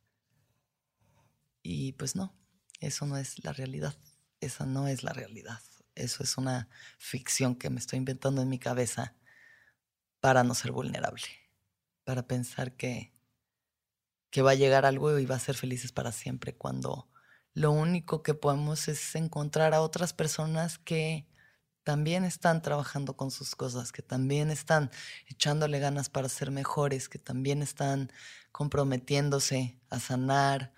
Y 1.63 1.93
pues 1.93 2.15
no, 2.15 2.35
eso 2.79 3.05
no 3.07 3.17
es 3.17 3.43
la 3.43 3.53
realidad, 3.53 3.95
esa 4.41 4.65
no 4.65 4.87
es 4.87 5.03
la 5.03 5.13
realidad. 5.13 5.59
Eso 5.95 6.23
es 6.23 6.37
una 6.37 6.69
ficción 6.97 7.55
que 7.55 7.69
me 7.69 7.79
estoy 7.79 7.97
inventando 7.97 8.41
en 8.41 8.49
mi 8.49 8.59
cabeza 8.59 9.15
para 10.19 10.43
no 10.43 10.53
ser 10.55 10.71
vulnerable, 10.71 11.23
para 12.03 12.27
pensar 12.27 12.73
que, 12.73 13.11
que 14.29 14.41
va 14.41 14.51
a 14.51 14.55
llegar 14.55 14.85
algo 14.85 15.17
y 15.19 15.25
va 15.25 15.35
a 15.35 15.39
ser 15.39 15.55
felices 15.55 15.91
para 15.91 16.11
siempre, 16.11 16.55
cuando 16.55 17.09
lo 17.53 17.71
único 17.71 18.23
que 18.23 18.33
podemos 18.33 18.87
es 18.87 19.15
encontrar 19.15 19.73
a 19.73 19.81
otras 19.81 20.13
personas 20.13 20.77
que 20.77 21.27
también 21.83 22.23
están 22.23 22.61
trabajando 22.61 23.17
con 23.17 23.31
sus 23.31 23.55
cosas, 23.55 23.91
que 23.91 24.01
también 24.01 24.51
están 24.51 24.91
echándole 25.27 25.79
ganas 25.79 26.09
para 26.09 26.29
ser 26.29 26.51
mejores, 26.51 27.09
que 27.09 27.19
también 27.19 27.61
están 27.61 28.11
comprometiéndose 28.51 29.79
a 29.89 29.99
sanar, 29.99 30.73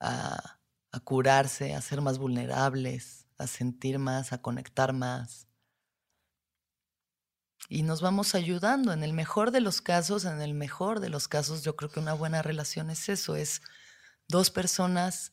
a, 0.00 0.58
curarse, 1.04 1.74
a 1.74 1.80
ser 1.80 2.00
más 2.00 2.18
vulnerables, 2.18 3.21
a 3.42 3.46
sentir 3.46 3.98
más, 3.98 4.32
a 4.32 4.40
conectar 4.40 4.92
más. 4.92 5.46
Y 7.68 7.82
nos 7.82 8.00
vamos 8.00 8.34
ayudando. 8.34 8.92
En 8.92 9.02
el 9.02 9.12
mejor 9.12 9.50
de 9.50 9.60
los 9.60 9.80
casos, 9.80 10.24
en 10.24 10.40
el 10.40 10.54
mejor 10.54 11.00
de 11.00 11.08
los 11.08 11.28
casos, 11.28 11.62
yo 11.62 11.76
creo 11.76 11.90
que 11.90 12.00
una 12.00 12.14
buena 12.14 12.42
relación 12.42 12.90
es 12.90 13.08
eso, 13.08 13.36
es 13.36 13.62
dos 14.28 14.50
personas 14.50 15.32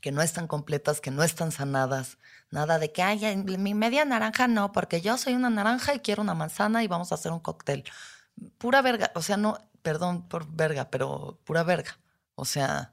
que 0.00 0.12
no 0.12 0.20
están 0.20 0.46
completas, 0.48 1.00
que 1.00 1.10
no 1.10 1.22
están 1.22 1.52
sanadas. 1.52 2.18
Nada 2.50 2.78
de 2.78 2.92
que, 2.92 3.02
ay, 3.02 3.36
mi 3.36 3.74
media 3.74 4.04
naranja 4.04 4.48
no, 4.48 4.72
porque 4.72 5.00
yo 5.00 5.16
soy 5.16 5.34
una 5.34 5.48
naranja 5.48 5.94
y 5.94 6.00
quiero 6.00 6.22
una 6.22 6.34
manzana 6.34 6.82
y 6.82 6.88
vamos 6.88 7.12
a 7.12 7.14
hacer 7.14 7.32
un 7.32 7.40
cóctel. 7.40 7.84
Pura 8.58 8.82
verga, 8.82 9.12
o 9.14 9.22
sea, 9.22 9.36
no, 9.36 9.58
perdón 9.82 10.28
por 10.28 10.46
verga, 10.52 10.90
pero 10.90 11.40
pura 11.44 11.62
verga. 11.62 11.98
O 12.34 12.44
sea, 12.44 12.92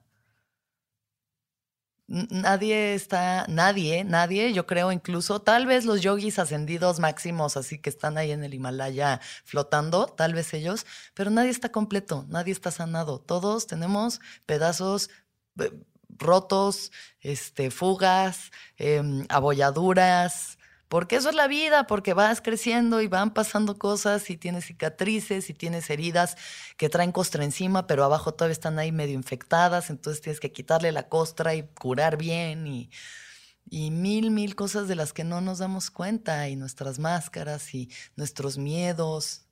nadie 2.09 2.95
está, 2.95 3.45
nadie, 3.47 4.03
nadie, 4.03 4.53
yo 4.53 4.65
creo 4.65 4.91
incluso, 4.91 5.41
tal 5.41 5.65
vez 5.65 5.85
los 5.85 6.01
yogis 6.01 6.39
ascendidos 6.39 6.99
máximos, 6.99 7.57
así 7.57 7.79
que 7.79 7.89
están 7.89 8.17
ahí 8.17 8.31
en 8.31 8.43
el 8.43 8.53
Himalaya 8.53 9.21
flotando, 9.45 10.07
tal 10.07 10.33
vez 10.33 10.53
ellos, 10.53 10.85
pero 11.13 11.29
nadie 11.29 11.51
está 11.51 11.71
completo, 11.71 12.25
nadie 12.29 12.51
está 12.51 12.71
sanado. 12.71 13.19
Todos 13.19 13.67
tenemos 13.67 14.19
pedazos 14.45 15.09
eh, 15.59 15.71
rotos, 16.09 16.91
este, 17.21 17.71
fugas, 17.71 18.51
em, 18.77 19.25
abolladuras, 19.29 20.58
porque 20.89 21.17
eso 21.17 21.29
es 21.29 21.35
la 21.35 21.47
vida, 21.47 21.85
porque 21.87 22.13
vas 22.13 22.41
creciendo 22.41 22.99
y 22.99 23.07
van 23.07 23.31
pasando 23.31 23.77
cosas 23.77 24.29
y 24.31 24.37
tienes 24.37 24.65
cicatrices 24.65 25.49
y 25.51 25.53
tienes 25.53 25.89
heridas 25.91 26.35
que 26.77 26.89
traen 26.89 27.11
costra 27.11 27.43
encima, 27.43 27.85
pero 27.87 28.03
abajo 28.03 28.33
todavía 28.33 28.53
están 28.53 28.79
ahí 28.79 28.91
medio 28.91 29.13
infectadas, 29.13 29.91
entonces 29.91 30.21
tienes 30.21 30.39
que 30.39 30.51
quitarle 30.51 30.91
la 30.91 31.07
costra 31.07 31.53
y 31.53 31.63
curar 31.79 32.17
bien 32.17 32.65
y, 32.65 32.89
y 33.69 33.91
mil, 33.91 34.31
mil 34.31 34.55
cosas 34.55 34.87
de 34.87 34.95
las 34.95 35.13
que 35.13 35.23
no 35.23 35.41
nos 35.41 35.59
damos 35.59 35.91
cuenta 35.91 36.49
y 36.49 36.55
nuestras 36.55 36.97
máscaras 36.97 37.73
y 37.75 37.91
nuestros 38.15 38.57
miedos. 38.57 39.45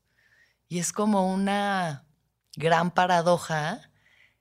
Y 0.67 0.79
es 0.79 0.91
como 0.91 1.31
una 1.31 2.07
gran 2.55 2.89
paradoja 2.89 3.91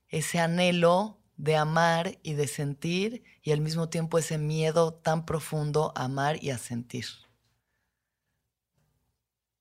ese 0.08 0.38
anhelo 0.38 1.15
de 1.36 1.56
amar 1.56 2.18
y 2.22 2.34
de 2.34 2.48
sentir 2.48 3.22
y 3.42 3.52
al 3.52 3.60
mismo 3.60 3.88
tiempo 3.88 4.18
ese 4.18 4.38
miedo 4.38 4.94
tan 4.94 5.26
profundo 5.26 5.92
a 5.94 6.04
amar 6.04 6.42
y 6.42 6.50
a 6.50 6.58
sentir. 6.58 7.06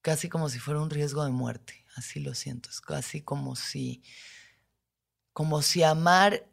Casi 0.01 0.29
como 0.29 0.49
si 0.49 0.59
fuera 0.59 0.81
un 0.81 0.89
riesgo 0.89 1.23
de 1.25 1.31
muerte, 1.31 1.83
así 1.95 2.19
lo 2.19 2.33
siento, 2.35 2.69
es 2.69 2.79
casi 2.79 3.21
como 3.21 3.55
si, 3.55 4.03
como 5.33 5.61
si 5.61 5.83
amar 5.83 6.47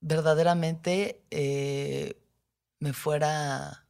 verdaderamente 0.00 1.22
eh, 1.30 2.20
me 2.78 2.92
fuera 2.92 3.86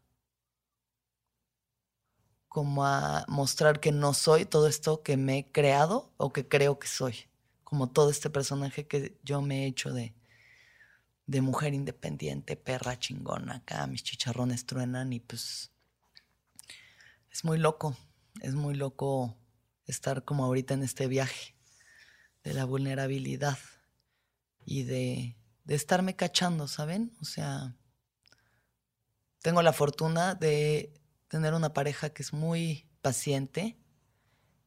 como 2.49 2.85
a 2.85 3.25
mostrar 3.29 3.79
que 3.79 3.92
no 3.92 4.12
soy 4.12 4.44
todo 4.44 4.66
esto 4.66 5.05
que 5.05 5.16
me 5.16 5.38
he 5.38 5.53
creado 5.53 6.12
o 6.16 6.33
que 6.33 6.49
creo 6.49 6.81
que 6.81 6.88
soy, 6.88 7.14
como 7.62 7.88
todo 7.88 8.11
este 8.11 8.29
personaje 8.29 8.88
que 8.88 9.16
yo 9.23 9.40
me 9.40 9.62
he 9.62 9.66
hecho 9.66 9.92
de, 9.92 10.16
de 11.30 11.42
mujer 11.42 11.74
independiente, 11.74 12.56
perra 12.56 12.98
chingona, 12.98 13.56
acá 13.58 13.86
mis 13.86 14.02
chicharrones 14.02 14.66
truenan 14.66 15.12
y 15.12 15.20
pues 15.20 15.70
es 17.30 17.44
muy 17.44 17.56
loco, 17.56 17.96
es 18.40 18.56
muy 18.56 18.74
loco 18.74 19.36
estar 19.86 20.24
como 20.24 20.44
ahorita 20.44 20.74
en 20.74 20.82
este 20.82 21.06
viaje 21.06 21.54
de 22.42 22.52
la 22.52 22.64
vulnerabilidad 22.64 23.58
y 24.66 24.82
de, 24.82 25.36
de 25.62 25.74
estarme 25.76 26.16
cachando, 26.16 26.66
¿saben? 26.66 27.16
O 27.20 27.24
sea, 27.24 27.76
tengo 29.40 29.62
la 29.62 29.72
fortuna 29.72 30.34
de 30.34 31.00
tener 31.28 31.54
una 31.54 31.72
pareja 31.72 32.10
que 32.10 32.24
es 32.24 32.32
muy 32.32 32.88
paciente 33.02 33.78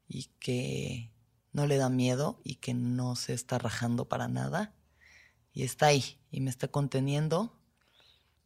y 0.07 0.29
que 0.39 1.11
no 1.51 1.67
le 1.67 1.75
da 1.75 1.89
miedo 1.89 2.39
y 2.45 2.55
que 2.55 2.73
no 2.73 3.17
se 3.17 3.33
está 3.33 3.57
rajando 3.57 4.07
para 4.07 4.29
nada 4.29 4.73
y 5.53 5.63
está 5.63 5.87
ahí 5.87 6.19
y 6.31 6.41
me 6.41 6.49
está 6.49 6.67
conteniendo. 6.67 7.57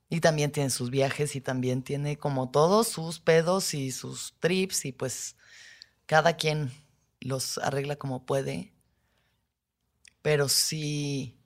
Y 0.09 0.21
también 0.21 0.51
tiene 0.51 0.69
sus 0.69 0.89
viajes 0.89 1.35
y 1.35 1.41
también 1.41 1.83
tiene 1.83 2.17
como 2.17 2.51
todos 2.51 2.87
sus 2.87 3.19
pedos 3.19 3.73
y 3.73 3.91
sus 3.91 4.35
trips 4.39 4.85
y 4.85 4.91
pues 4.91 5.35
cada 6.05 6.37
quien 6.37 6.71
los 7.19 7.57
arregla 7.57 7.97
como 7.97 8.25
puede. 8.25 8.73
Pero 10.21 10.49
sí, 10.49 11.37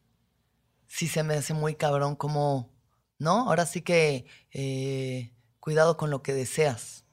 sí 0.88 1.08
se 1.08 1.24
me 1.24 1.36
hace 1.36 1.54
muy 1.54 1.76
cabrón 1.76 2.16
como, 2.16 2.72
¿no? 3.18 3.48
Ahora 3.48 3.66
sí 3.66 3.82
que 3.82 4.26
eh, 4.52 5.34
cuidado 5.60 5.98
con 5.98 6.10
lo 6.10 6.22
que 6.22 6.34
deseas, 6.34 7.06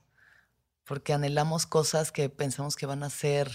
porque 0.84 1.12
anhelamos 1.12 1.66
cosas 1.66 2.12
que 2.12 2.28
pensamos 2.28 2.76
que 2.76 2.86
van 2.86 3.02
a 3.02 3.10
ser 3.10 3.50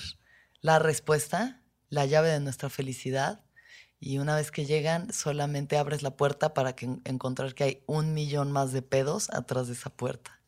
la 0.62 0.79
respuesta, 0.79 1.63
la 1.89 2.06
llave 2.06 2.29
de 2.29 2.39
nuestra 2.39 2.69
felicidad, 2.69 3.43
y 4.05 4.17
una 4.17 4.35
vez 4.35 4.51
que 4.51 4.65
llegan 4.65 5.13
solamente 5.13 5.77
abres 5.77 6.03
la 6.03 6.17
puerta 6.17 6.53
para 6.53 6.75
encontrar 7.05 7.55
que 7.55 7.63
hay 7.63 7.83
un 7.85 8.13
millón 8.13 8.51
más 8.51 8.73
de 8.73 8.81
pedos 8.81 9.29
atrás 9.29 9.67
de 9.67 9.73
esa 9.73 9.89
puerta. 9.91 10.41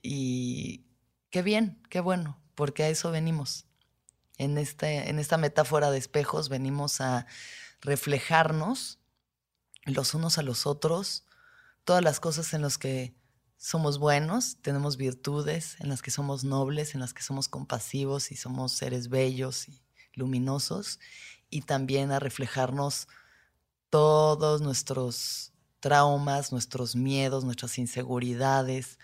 Y 0.00 0.86
qué 1.30 1.42
bien, 1.42 1.82
qué 1.90 1.98
bueno, 1.98 2.40
porque 2.54 2.84
a 2.84 2.90
eso 2.90 3.10
venimos. 3.10 3.66
En, 4.36 4.56
este, 4.56 5.10
en 5.10 5.18
esta 5.18 5.36
metáfora 5.36 5.90
de 5.90 5.98
espejos 5.98 6.48
venimos 6.48 7.00
a 7.00 7.26
reflejarnos 7.80 9.00
los 9.84 10.14
unos 10.14 10.38
a 10.38 10.42
los 10.42 10.64
otros, 10.64 11.24
todas 11.82 12.04
las 12.04 12.20
cosas 12.20 12.54
en 12.54 12.62
las 12.62 12.78
que 12.78 13.16
somos 13.56 13.98
buenos, 13.98 14.58
tenemos 14.62 14.96
virtudes, 14.96 15.74
en 15.80 15.88
las 15.88 16.02
que 16.02 16.12
somos 16.12 16.44
nobles, 16.44 16.94
en 16.94 17.00
las 17.00 17.14
que 17.14 17.22
somos 17.22 17.48
compasivos 17.48 18.30
y 18.30 18.36
somos 18.36 18.70
seres 18.70 19.08
bellos 19.08 19.68
y 19.68 19.82
luminosos, 20.14 21.00
y 21.50 21.62
también 21.62 22.12
a 22.12 22.18
reflejarnos 22.18 23.08
todos 23.90 24.60
nuestros 24.60 25.52
traumas, 25.80 26.52
nuestros 26.52 26.96
miedos, 26.96 27.44
nuestras 27.44 27.78
inseguridades, 27.78 28.98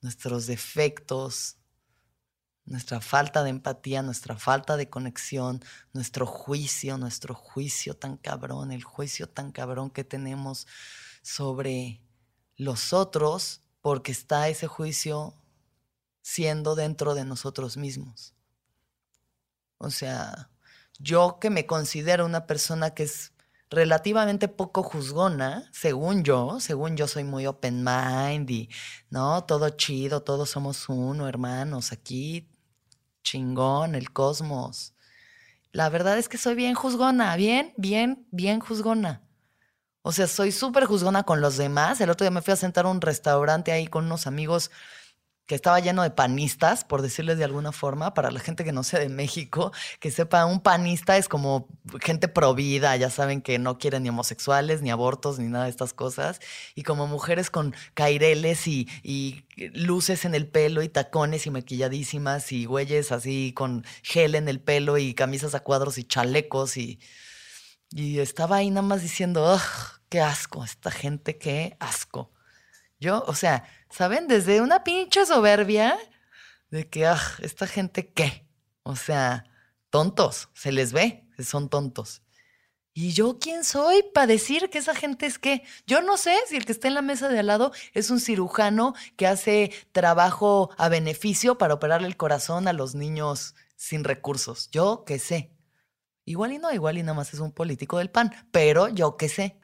nuestros 0.00 0.46
defectos, 0.46 1.56
nuestra 2.64 3.00
falta 3.00 3.44
de 3.44 3.50
empatía, 3.50 4.02
nuestra 4.02 4.36
falta 4.36 4.76
de 4.76 4.90
conexión, 4.90 5.62
nuestro 5.92 6.26
juicio, 6.26 6.98
nuestro 6.98 7.34
juicio 7.34 7.94
tan 7.96 8.16
cabrón, 8.16 8.72
el 8.72 8.82
juicio 8.82 9.28
tan 9.28 9.52
cabrón 9.52 9.90
que 9.90 10.04
tenemos 10.04 10.66
sobre 11.22 12.00
los 12.56 12.92
otros 12.92 13.62
porque 13.80 14.10
está 14.10 14.48
ese 14.48 14.66
juicio 14.66 15.34
siendo 16.22 16.74
dentro 16.74 17.14
de 17.14 17.24
nosotros 17.24 17.76
mismos. 17.76 18.34
O 19.78 19.90
sea, 19.90 20.50
yo 20.98 21.38
que 21.40 21.50
me 21.50 21.66
considero 21.66 22.26
una 22.26 22.46
persona 22.46 22.90
que 22.90 23.04
es 23.04 23.32
relativamente 23.70 24.48
poco 24.48 24.82
juzgona, 24.82 25.68
según 25.72 26.22
yo, 26.22 26.60
según 26.60 26.96
yo 26.96 27.08
soy 27.08 27.24
muy 27.24 27.46
open 27.46 27.84
mind 27.84 28.50
y, 28.50 28.68
¿no? 29.10 29.44
Todo 29.44 29.70
chido, 29.70 30.22
todos 30.22 30.50
somos 30.50 30.88
uno, 30.88 31.28
hermanos, 31.28 31.92
aquí, 31.92 32.48
chingón, 33.22 33.94
el 33.94 34.12
cosmos. 34.12 34.94
La 35.72 35.88
verdad 35.88 36.18
es 36.18 36.28
que 36.28 36.38
soy 36.38 36.54
bien 36.54 36.74
juzgona, 36.74 37.36
bien, 37.36 37.74
bien, 37.76 38.26
bien 38.30 38.60
juzgona. 38.60 39.22
O 40.02 40.12
sea, 40.12 40.28
soy 40.28 40.52
súper 40.52 40.84
juzgona 40.84 41.24
con 41.24 41.40
los 41.40 41.56
demás. 41.56 42.00
El 42.00 42.10
otro 42.10 42.24
día 42.24 42.30
me 42.30 42.40
fui 42.40 42.52
a 42.52 42.56
sentar 42.56 42.86
a 42.86 42.90
un 42.90 43.00
restaurante 43.00 43.72
ahí 43.72 43.88
con 43.88 44.04
unos 44.04 44.28
amigos 44.28 44.70
que 45.46 45.54
estaba 45.54 45.80
lleno 45.80 46.02
de 46.02 46.10
panistas, 46.10 46.84
por 46.84 47.02
decirles 47.02 47.38
de 47.38 47.44
alguna 47.44 47.72
forma, 47.72 48.14
para 48.14 48.30
la 48.30 48.40
gente 48.40 48.64
que 48.64 48.72
no 48.72 48.82
sea 48.82 49.00
de 49.00 49.08
México, 49.08 49.72
que 50.00 50.10
sepa, 50.10 50.44
un 50.44 50.60
panista 50.60 51.16
es 51.16 51.28
como 51.28 51.68
gente 52.00 52.28
provida, 52.28 52.96
ya 52.96 53.10
saben 53.10 53.40
que 53.40 53.58
no 53.58 53.78
quieren 53.78 54.02
ni 54.02 54.08
homosexuales, 54.08 54.82
ni 54.82 54.90
abortos, 54.90 55.38
ni 55.38 55.48
nada 55.48 55.64
de 55.64 55.70
estas 55.70 55.92
cosas, 55.92 56.40
y 56.74 56.82
como 56.82 57.06
mujeres 57.06 57.50
con 57.50 57.74
caireles 57.94 58.66
y, 58.66 58.88
luces 59.72 60.26
en 60.26 60.34
el 60.34 60.46
pelo 60.46 60.82
y 60.82 60.88
tacones 60.88 61.46
y 61.46 61.50
maquilladísimas 61.50 62.52
y 62.52 62.66
güeyes 62.66 63.10
así 63.10 63.52
con 63.56 63.86
gel 64.02 64.34
en 64.34 64.48
el 64.48 64.60
pelo 64.60 64.98
y 64.98 65.14
camisas 65.14 65.54
a 65.54 65.60
cuadros 65.60 65.96
y 65.96 66.04
chalecos 66.04 66.76
y 66.76 66.98
y 67.90 68.18
estaba 68.18 68.56
ahí 68.56 68.70
nada 68.70 68.82
más 68.82 69.02
diciendo, 69.02 69.58
qué 70.08 70.20
asco, 70.20 70.64
esta 70.64 70.90
gente, 70.90 71.38
qué 71.38 71.76
asco. 71.80 72.32
Yo, 72.98 73.24
o 73.26 73.34
sea, 73.34 73.64
¿saben? 73.90 74.28
Desde 74.28 74.60
una 74.60 74.84
pinche 74.84 75.24
soberbia 75.26 75.96
de 76.70 76.88
que, 76.88 77.06
ah, 77.06 77.20
esta 77.40 77.66
gente, 77.66 78.12
¿qué? 78.12 78.46
O 78.82 78.96
sea, 78.96 79.44
tontos, 79.90 80.48
se 80.54 80.72
les 80.72 80.92
ve, 80.92 81.26
son 81.38 81.68
tontos. 81.68 82.22
¿Y 82.98 83.12
yo 83.12 83.38
quién 83.38 83.62
soy 83.62 84.02
para 84.14 84.26
decir 84.26 84.70
que 84.70 84.78
esa 84.78 84.94
gente 84.94 85.26
es 85.26 85.38
qué? 85.38 85.62
Yo 85.86 86.00
no 86.00 86.16
sé 86.16 86.34
si 86.48 86.56
el 86.56 86.64
que 86.64 86.72
está 86.72 86.88
en 86.88 86.94
la 86.94 87.02
mesa 87.02 87.28
de 87.28 87.38
al 87.38 87.46
lado 87.46 87.72
es 87.92 88.08
un 88.10 88.20
cirujano 88.20 88.94
que 89.16 89.26
hace 89.26 89.70
trabajo 89.92 90.70
a 90.78 90.88
beneficio 90.88 91.58
para 91.58 91.74
operarle 91.74 92.08
el 92.08 92.16
corazón 92.16 92.68
a 92.68 92.72
los 92.72 92.94
niños 92.94 93.54
sin 93.76 94.02
recursos. 94.02 94.70
Yo 94.70 95.04
qué 95.06 95.18
sé. 95.18 95.50
Igual 96.24 96.54
y 96.54 96.58
no, 96.58 96.72
igual 96.72 96.96
y 96.96 97.02
nada 97.02 97.12
más 97.12 97.34
es 97.34 97.40
un 97.40 97.52
político 97.52 97.98
del 97.98 98.10
PAN, 98.10 98.32
pero 98.50 98.88
yo 98.88 99.18
qué 99.18 99.28
sé. 99.28 99.60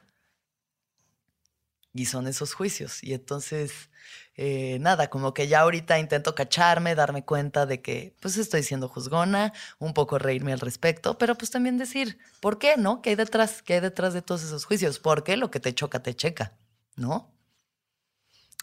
Y 1.95 2.05
son 2.05 2.27
esos 2.27 2.53
juicios. 2.53 3.03
Y 3.03 3.15
entonces, 3.15 3.89
eh, 4.37 4.79
nada, 4.81 5.11
como 5.11 5.35
que 5.35 5.47
ya 5.49 5.61
ahorita 5.61 5.99
intento 5.99 6.35
cacharme, 6.35 6.95
darme 6.95 7.25
cuenta 7.25 7.66
de 7.66 7.83
que 7.83 8.16
pues 8.21 8.38
estoy 8.38 8.62
siendo 8.62 8.88
juzgona, 8.88 9.53
un 9.79 9.92
poco 9.95 10.18
reírme 10.18 10.53
al 10.53 10.61
respecto, 10.61 11.18
pero 11.18 11.37
pues 11.37 11.51
también 11.51 11.79
decir, 11.79 12.18
¿por 12.40 12.59
qué, 12.59 12.77
no? 12.77 13.03
¿Qué 13.03 13.11
hay 13.11 13.16
detrás? 13.16 13.62
¿Qué 13.62 13.75
hay 13.75 13.81
detrás 13.81 14.14
de 14.14 14.23
todos 14.23 14.42
esos 14.42 14.64
juicios? 14.64 14.99
Porque 14.99 15.37
lo 15.37 15.51
que 15.51 15.61
te 15.61 15.75
choca, 15.75 16.03
te 16.03 16.14
checa, 16.14 16.57
¿no? 16.97 17.33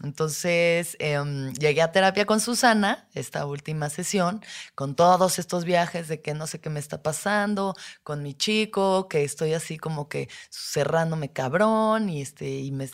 Entonces 0.03 0.95
em, 0.99 1.53
llegué 1.53 1.81
a 1.81 1.91
terapia 1.91 2.25
con 2.25 2.39
Susana, 2.39 3.07
esta 3.13 3.45
última 3.45 3.89
sesión, 3.89 4.41
con 4.75 4.95
todos 4.95 5.39
estos 5.39 5.65
viajes 5.65 6.07
de 6.07 6.21
que 6.21 6.33
no 6.33 6.47
sé 6.47 6.59
qué 6.61 6.69
me 6.69 6.79
está 6.79 7.03
pasando, 7.03 7.75
con 8.03 8.23
mi 8.23 8.33
chico, 8.33 9.07
que 9.09 9.23
estoy 9.23 9.53
así 9.53 9.77
como 9.77 10.07
que 10.07 10.29
cerrándome 10.49 11.33
cabrón, 11.33 12.09
y, 12.09 12.21
este, 12.21 12.49
y, 12.49 12.71
me, 12.71 12.89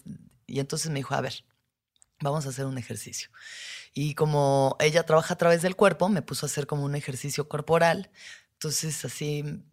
y 0.48 0.60
entonces 0.60 0.90
me 0.92 1.00
dijo, 1.00 1.14
a 1.14 1.22
ver, 1.22 1.46
vamos 2.22 2.46
a 2.46 2.50
hacer 2.50 2.66
un 2.66 2.78
ejercicio. 2.78 3.30
Y 3.94 4.16
como 4.16 4.76
ella 4.80 5.04
trabaja 5.04 5.34
a 5.34 5.38
través 5.38 5.62
del 5.62 5.76
cuerpo, 5.76 6.10
me 6.10 6.22
puso 6.22 6.46
a 6.46 6.50
hacer 6.50 6.68
como 6.68 6.84
un 6.84 6.96
ejercicio 6.96 7.48
corporal. 7.48 8.12
Entonces 8.54 9.04
así 9.06 9.64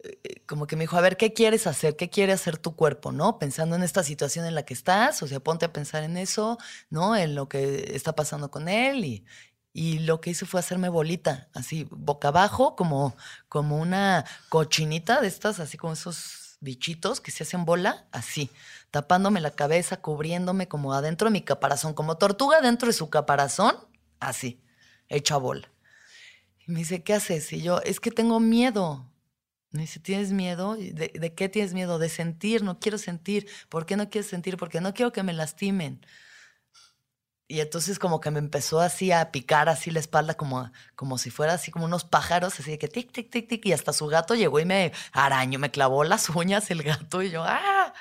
eh, 0.00 0.42
como 0.46 0.66
que 0.66 0.76
me 0.76 0.84
dijo, 0.84 0.96
a 0.96 1.00
ver, 1.00 1.16
¿qué 1.16 1.32
quieres 1.32 1.66
hacer? 1.66 1.96
¿Qué 1.96 2.08
quiere 2.08 2.32
hacer 2.32 2.56
tu 2.56 2.76
cuerpo? 2.76 3.10
¿No? 3.12 3.38
Pensando 3.38 3.74
en 3.76 3.82
esta 3.82 4.04
situación 4.04 4.46
en 4.46 4.54
la 4.54 4.64
que 4.64 4.74
estás, 4.74 5.22
o 5.22 5.26
sea, 5.26 5.40
ponte 5.40 5.66
a 5.66 5.72
pensar 5.72 6.04
en 6.04 6.16
eso, 6.16 6.58
¿no? 6.88 7.16
En 7.16 7.34
lo 7.34 7.48
que 7.48 7.92
está 7.94 8.14
pasando 8.14 8.50
con 8.50 8.68
él 8.68 9.04
y, 9.04 9.24
y 9.72 10.00
lo 10.00 10.20
que 10.20 10.30
hizo 10.30 10.46
fue 10.46 10.60
hacerme 10.60 10.88
bolita, 10.88 11.48
así, 11.54 11.86
boca 11.90 12.28
abajo, 12.28 12.76
como, 12.76 13.16
como 13.48 13.78
una 13.78 14.24
cochinita 14.48 15.20
de 15.20 15.28
estas, 15.28 15.60
así 15.60 15.76
como 15.76 15.94
esos 15.94 16.58
bichitos 16.60 17.20
que 17.20 17.30
se 17.30 17.42
hacen 17.44 17.64
bola, 17.64 18.06
así, 18.12 18.50
tapándome 18.90 19.40
la 19.40 19.50
cabeza, 19.50 20.00
cubriéndome 20.00 20.68
como 20.68 20.94
adentro 20.94 21.26
de 21.26 21.32
mi 21.32 21.42
caparazón, 21.42 21.94
como 21.94 22.16
tortuga 22.16 22.60
dentro 22.60 22.86
de 22.86 22.92
su 22.92 23.10
caparazón, 23.10 23.76
así, 24.20 24.62
hecha 25.08 25.36
bola. 25.36 25.70
Y 26.66 26.72
me 26.72 26.80
dice, 26.80 27.02
¿qué 27.02 27.14
haces? 27.14 27.52
Y 27.52 27.62
yo, 27.62 27.80
es 27.82 28.00
que 28.00 28.10
tengo 28.10 28.40
miedo. 28.40 29.10
Me 29.70 29.82
dice, 29.82 30.00
¿tienes 30.00 30.32
miedo? 30.32 30.76
¿De, 30.76 31.12
¿De, 31.14 31.34
qué 31.34 31.48
tienes 31.48 31.74
miedo? 31.74 31.98
De 31.98 32.08
sentir, 32.08 32.62
no 32.62 32.78
quiero 32.80 32.96
sentir. 32.98 33.48
¿Por 33.68 33.84
qué 33.84 33.96
no 33.96 34.08
quieres 34.08 34.30
sentir? 34.30 34.56
Porque 34.56 34.80
no 34.80 34.94
quiero 34.94 35.12
que 35.12 35.22
me 35.22 35.34
lastimen. 35.34 36.00
Y 37.50 37.60
entonces 37.60 37.98
como 37.98 38.20
que 38.20 38.30
me 38.30 38.38
empezó 38.38 38.80
así 38.80 39.10
a 39.10 39.30
picar 39.32 39.70
así 39.70 39.90
la 39.90 40.00
espalda 40.00 40.34
como, 40.34 40.70
como 40.94 41.16
si 41.16 41.30
fuera 41.30 41.54
así 41.54 41.70
como 41.70 41.86
unos 41.86 42.04
pájaros, 42.04 42.60
así 42.60 42.70
de 42.72 42.78
que 42.78 42.88
tic, 42.88 43.10
tic, 43.10 43.30
tic, 43.30 43.48
tic. 43.48 43.64
Y 43.66 43.72
hasta 43.72 43.94
su 43.94 44.06
gato 44.06 44.34
llegó 44.34 44.60
y 44.60 44.66
me 44.66 44.92
arañó, 45.12 45.58
me 45.58 45.70
clavó 45.70 46.04
las 46.04 46.28
uñas 46.30 46.70
el 46.70 46.82
gato 46.82 47.22
y 47.22 47.30
yo, 47.30 47.42
¡ah! 47.44 47.94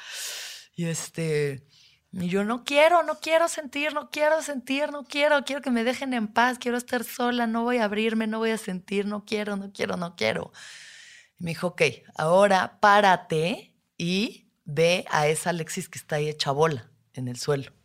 Y 0.78 0.86
este... 0.86 1.66
Y 2.14 2.30
yo 2.30 2.46
no 2.46 2.64
quiero, 2.64 3.04
no 3.04 3.20
quiero 3.20 3.50
sentir, 3.50 3.94
no 3.94 4.10
quiero 4.10 4.42
sentir, 4.42 4.92
no 4.92 5.04
quiero, 5.04 5.44
quiero 5.44 5.62
que 5.62 5.72
me 5.72 5.84
dejen 5.84 6.14
en 6.14 6.30
paz, 6.30 6.58
quiero 6.58 6.78
estar 6.78 7.04
sola, 7.04 7.48
no 7.48 7.64
voy 7.64 7.78
a 7.78 7.84
abrirme, 7.84 8.28
no 8.28 8.40
voy 8.40 8.52
a 8.52 8.58
sentir, 8.58 9.06
no 9.06 9.26
quiero, 9.26 9.58
no 9.58 9.74
quiero, 9.74 9.98
no 9.98 10.16
quiero. 10.16 10.54
Y 11.38 11.44
me 11.44 11.52
dijo, 11.52 11.68
ok, 11.68 11.82
ahora 12.16 12.80
párate 12.80 13.76
y 13.98 14.50
ve 14.64 15.06
a 15.10 15.28
esa 15.28 15.50
Alexis 15.50 15.90
que 15.90 16.00
está 16.00 16.16
ahí 16.16 16.30
hecha 16.30 16.52
bola 16.52 16.90
en 17.14 17.28
el 17.28 17.38
suelo. 17.38 17.77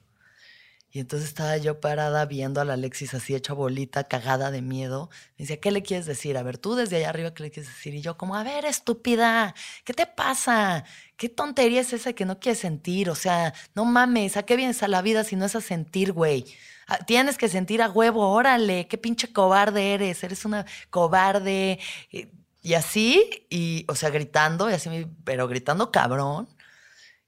Y 0.94 1.00
entonces 1.00 1.28
estaba 1.30 1.56
yo 1.56 1.80
parada 1.80 2.26
viendo 2.26 2.60
a 2.60 2.66
la 2.66 2.74
Alexis 2.74 3.14
así 3.14 3.34
hecha 3.34 3.54
bolita, 3.54 4.04
cagada 4.04 4.50
de 4.50 4.60
miedo. 4.60 5.08
Me 5.38 5.44
decía, 5.44 5.58
¿qué 5.58 5.70
le 5.70 5.82
quieres 5.82 6.04
decir? 6.04 6.36
A 6.36 6.42
ver, 6.42 6.58
tú 6.58 6.74
desde 6.74 6.96
allá 6.96 7.08
arriba, 7.08 7.32
¿qué 7.32 7.44
le 7.44 7.50
quieres 7.50 7.72
decir? 7.72 7.94
Y 7.94 8.02
yo 8.02 8.18
como, 8.18 8.36
a 8.36 8.44
ver, 8.44 8.66
estúpida, 8.66 9.54
¿qué 9.84 9.94
te 9.94 10.06
pasa? 10.06 10.84
¿Qué 11.16 11.30
tontería 11.30 11.80
es 11.80 11.92
esa 11.94 12.12
que 12.12 12.26
no 12.26 12.38
quieres 12.38 12.58
sentir? 12.60 13.08
O 13.08 13.14
sea, 13.14 13.54
no 13.74 13.86
mames, 13.86 14.36
¿a 14.36 14.42
qué 14.44 14.54
vienes 14.56 14.82
a 14.82 14.88
la 14.88 15.00
vida 15.02 15.24
si 15.24 15.34
no 15.36 15.46
es 15.46 15.56
a 15.56 15.62
sentir, 15.62 16.12
güey? 16.12 16.44
Ah, 16.86 16.98
Tienes 17.06 17.38
que 17.38 17.48
sentir 17.48 17.80
a 17.82 17.88
huevo, 17.90 18.28
órale, 18.30 18.86
qué 18.86 18.98
pinche 18.98 19.32
cobarde 19.32 19.94
eres, 19.94 20.22
eres 20.24 20.44
una 20.44 20.66
cobarde. 20.90 21.78
Y- 22.10 22.28
así, 22.74 23.46
y, 23.50 23.84
o 23.88 23.94
sea, 23.96 24.10
gritando, 24.10 24.70
y 24.70 24.74
así, 24.74 25.06
pero 25.24 25.48
gritando 25.48 25.90
cabrón. 25.90 26.48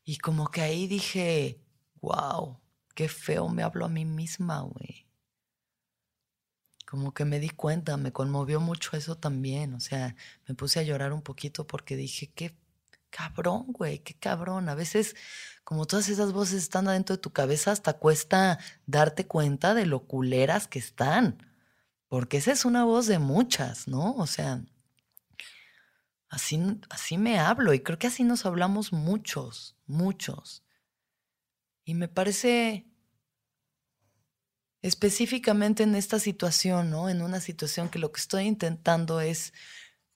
Y 0.05 0.19
como 0.19 0.49
que 0.51 0.61
ahí 0.63 0.87
dije, 0.87 1.61
wow, 2.01 2.59
qué 2.95 3.09
feo 3.09 3.49
me 3.49 3.63
hablo 3.63 3.85
a 3.85 3.89
mí 3.89 4.05
misma, 4.05 4.61
güey. 4.61 5.07
Como 6.87 7.13
que 7.13 7.25
me 7.25 7.41
di 7.41 7.51
cuenta, 7.51 7.97
me 7.97 8.13
conmovió 8.13 8.61
mucho 8.61 8.97
eso 8.97 9.17
también. 9.17 9.75
O 9.75 9.81
sea, 9.81 10.15
me 10.47 10.55
puse 10.55 10.81
a 10.81 10.83
llorar 10.83 11.13
un 11.13 11.23
poquito 11.23 11.67
porque 11.67 11.97
dije, 11.97 12.31
qué 12.35 12.57
cabrón, 13.11 13.67
güey, 13.69 14.01
qué 14.01 14.15
cabrón. 14.15 14.69
A 14.69 14.75
veces, 14.75 15.17
como 15.65 15.87
todas 15.87 16.09
esas 16.09 16.33
voces 16.33 16.63
están 16.63 16.89
adentro 16.89 17.17
de 17.17 17.23
tu 17.23 17.33
cabeza, 17.33 17.73
hasta 17.73 17.95
cuesta 17.95 18.59
darte 18.87 19.27
cuenta 19.27 19.75
de 19.75 19.87
lo 19.87 20.07
culeras 20.07 20.69
que 20.69 20.79
están. 20.79 21.39
Porque 22.09 22.39
esa 22.39 22.53
es 22.53 22.65
una 22.65 22.85
voz 22.85 23.07
de 23.07 23.19
muchas, 23.19 23.89
¿no? 23.89 24.15
O 24.15 24.27
sea, 24.27 24.63
así, 26.29 26.61
así 26.91 27.19
me 27.19 27.39
hablo 27.39 27.73
y 27.73 27.81
creo 27.81 27.99
que 27.99 28.09
así 28.09 28.25
nos 28.25 28.47
hablamos 28.47 28.93
muchos, 28.93 29.77
muchos. 29.87 30.64
Y 31.85 31.95
me 31.95 32.09
parece 32.09 32.87
específicamente 34.83 35.83
en 35.83 35.95
esta 35.95 36.19
situación, 36.19 36.91
¿no? 36.91 37.09
En 37.09 37.23
una 37.23 37.41
situación 37.41 37.89
que 37.89 37.99
lo 37.99 38.13
que 38.13 38.21
estoy 38.21 38.45
intentando 38.45 39.21
es 39.21 39.53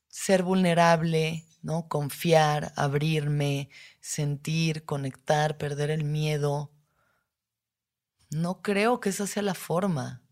ser 0.09 0.43
vulnerable, 0.43 1.47
¿no? 1.63 1.89
Confiar, 1.89 2.73
abrirme, 2.77 3.71
sentir, 4.01 4.85
conectar, 4.85 5.59
perder 5.59 5.91
el 5.91 6.05
miedo. 6.05 6.73
No 8.31 8.63
creo 8.63 9.01
que 9.01 9.11
esa 9.11 9.27
sea 9.27 9.43
la 9.43 9.55
forma. 9.55 10.23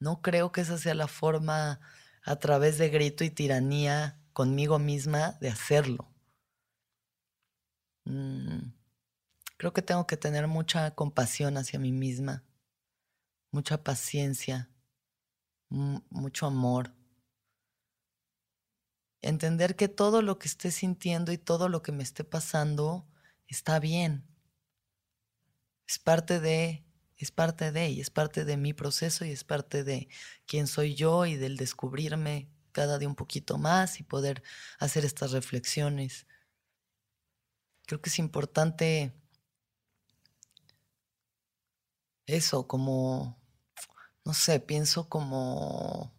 No 0.00 0.22
creo 0.22 0.52
que 0.52 0.60
esa 0.62 0.78
sea 0.78 0.94
la 0.94 1.08
forma 1.08 1.80
a 2.24 2.36
través 2.36 2.78
de 2.78 2.88
grito 2.88 3.24
y 3.24 3.30
tiranía 3.30 4.20
conmigo 4.32 4.78
misma 4.78 5.38
de 5.40 5.50
hacerlo. 5.50 6.12
Mm, 8.06 8.72
Creo 9.58 9.74
que 9.74 9.82
tengo 9.82 10.06
que 10.06 10.16
tener 10.16 10.46
mucha 10.48 10.94
compasión 10.94 11.58
hacia 11.58 11.78
mí 11.78 11.92
misma, 11.92 12.44
mucha 13.50 13.84
paciencia, 13.84 14.70
mu- 15.70 16.02
mucho 16.10 16.46
amor. 16.46 16.92
Entender 19.22 19.76
que 19.76 19.86
todo 19.86 20.22
lo 20.22 20.40
que 20.40 20.48
esté 20.48 20.72
sintiendo 20.72 21.30
y 21.30 21.38
todo 21.38 21.68
lo 21.68 21.82
que 21.82 21.92
me 21.92 22.02
esté 22.02 22.24
pasando 22.24 23.06
está 23.46 23.78
bien. 23.78 24.26
Es 25.88 25.98
parte 25.98 26.38
de, 26.38 26.84
es 27.16 27.30
parte 27.32 27.72
de, 27.72 27.90
y 27.90 28.00
es 28.00 28.10
parte 28.10 28.44
de 28.44 28.56
mi 28.56 28.74
proceso 28.74 29.24
y 29.24 29.30
es 29.32 29.42
parte 29.44 29.82
de 29.84 30.08
quién 30.46 30.66
soy 30.68 30.94
yo 30.94 31.26
y 31.26 31.34
del 31.36 31.56
descubrirme 31.56 32.48
cada 32.72 32.98
día 32.98 33.08
un 33.08 33.16
poquito 33.16 33.58
más 33.58 33.98
y 33.98 34.04
poder 34.04 34.42
hacer 34.78 35.04
estas 35.04 35.32
reflexiones. 35.32 36.26
Creo 37.86 38.00
que 38.00 38.08
es 38.10 38.18
importante 38.20 39.17
eso, 42.28 42.66
como, 42.66 43.38
no 44.24 44.34
sé, 44.34 44.60
pienso 44.60 45.08
como, 45.08 46.14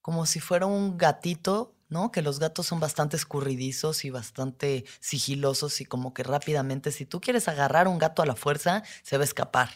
como 0.00 0.26
si 0.26 0.40
fuera 0.40 0.66
un 0.66 0.98
gatito, 0.98 1.74
¿no? 1.88 2.12
Que 2.12 2.22
los 2.22 2.38
gatos 2.38 2.66
son 2.66 2.78
bastante 2.80 3.16
escurridizos 3.16 4.04
y 4.04 4.10
bastante 4.10 4.84
sigilosos 5.00 5.80
y 5.80 5.84
como 5.86 6.14
que 6.14 6.22
rápidamente, 6.22 6.92
si 6.92 7.06
tú 7.06 7.20
quieres 7.20 7.48
agarrar 7.48 7.88
un 7.88 7.98
gato 7.98 8.22
a 8.22 8.26
la 8.26 8.36
fuerza, 8.36 8.84
se 9.02 9.16
va 9.16 9.22
a 9.22 9.24
escapar. 9.24 9.70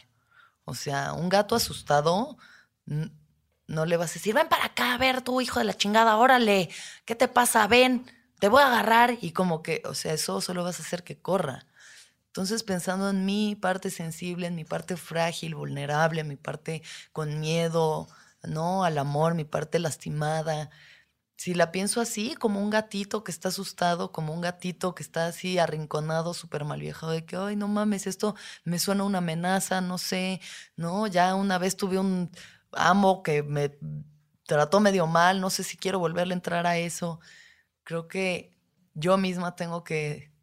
O 0.65 0.75
sea, 0.75 1.13
un 1.15 1.29
gato 1.29 1.57
asustado, 1.57 2.39
no 2.87 3.87
le 3.87 3.97
vas 3.97 4.11
a 4.13 4.15
decir, 4.15 4.35
ven 4.35 4.49
para 4.49 4.67
acá, 4.67 4.95
a 4.95 4.99
ver, 4.99 5.23
tú 5.23 5.41
hijo 5.41 5.59
de 5.59 5.65
la 5.65 5.75
chingada, 5.75 6.17
órale, 6.17 6.71
¿qué 7.05 7.15
te 7.15 7.29
pasa? 7.29 7.67
Ven, 7.67 8.07
te 8.39 8.49
voy 8.49 8.63
a 8.63 8.67
agarrar. 8.67 9.17
Y 9.21 9.33
como 9.33 9.63
que, 9.63 9.83
o 9.87 9.95
sea, 9.95 10.13
eso 10.13 10.41
solo 10.41 10.65
vas 10.65 10.81
a 10.81 10.83
hacer 10.83 11.03
que 11.03 11.19
corra. 11.19 11.67
Entonces, 12.35 12.64
pensando 12.64 13.11
en 13.11 13.25
mi 13.25 13.55
parte 13.55 13.90
sensible, 13.90 14.49
en 14.49 14.57
mi 14.57 14.64
parte 14.64 14.97
frágil, 14.97 15.55
vulnerable, 15.55 16.25
mi 16.25 16.35
parte 16.35 16.83
con 17.12 17.38
miedo, 17.38 18.09
¿no? 18.42 18.83
Al 18.83 18.99
amor, 18.99 19.35
mi 19.35 19.44
parte 19.44 19.79
lastimada. 19.79 20.68
Si 21.37 21.55
la 21.55 21.70
pienso 21.70 22.01
así, 22.01 22.35
como 22.35 22.61
un 22.61 22.70
gatito 22.70 23.23
que 23.23 23.31
está 23.31 23.51
asustado, 23.51 24.11
como 24.11 24.35
un 24.35 24.40
gatito 24.40 24.97
que 24.97 25.05
está 25.05 25.29
así 25.29 25.59
arrinconado, 25.59 26.35
súper 26.35 26.64
mal 26.64 26.81
viejo, 26.81 27.09
de 27.09 27.25
que, 27.25 27.37
ay, 27.37 27.55
no 27.55 27.68
mames, 27.68 28.09
esto 28.09 28.35
me 28.64 28.81
suena 28.81 29.05
una 29.05 29.18
amenaza, 29.18 29.81
no 29.81 29.97
sé, 29.99 30.40
¿no? 30.77 31.07
Ya 31.07 31.37
una 31.37 31.59
vez 31.59 31.77
tuve 31.77 32.01
un 32.01 32.33
amo 32.73 33.23
que 33.23 33.44
me 33.44 33.79
trató 34.44 34.81
medio 34.81 35.07
mal, 35.07 35.40
no 35.40 35.51
sé 35.51 35.62
si 35.62 35.77
quiero 35.77 36.01
volverle 36.01 36.35
a 36.35 36.38
entrar 36.38 36.66
a 36.66 36.79
eso. 36.79 37.20
Creo 37.85 38.09
que 38.09 38.59
yo 38.94 39.18
misma 39.18 39.57
tengo 39.57 39.85
que 39.85 40.34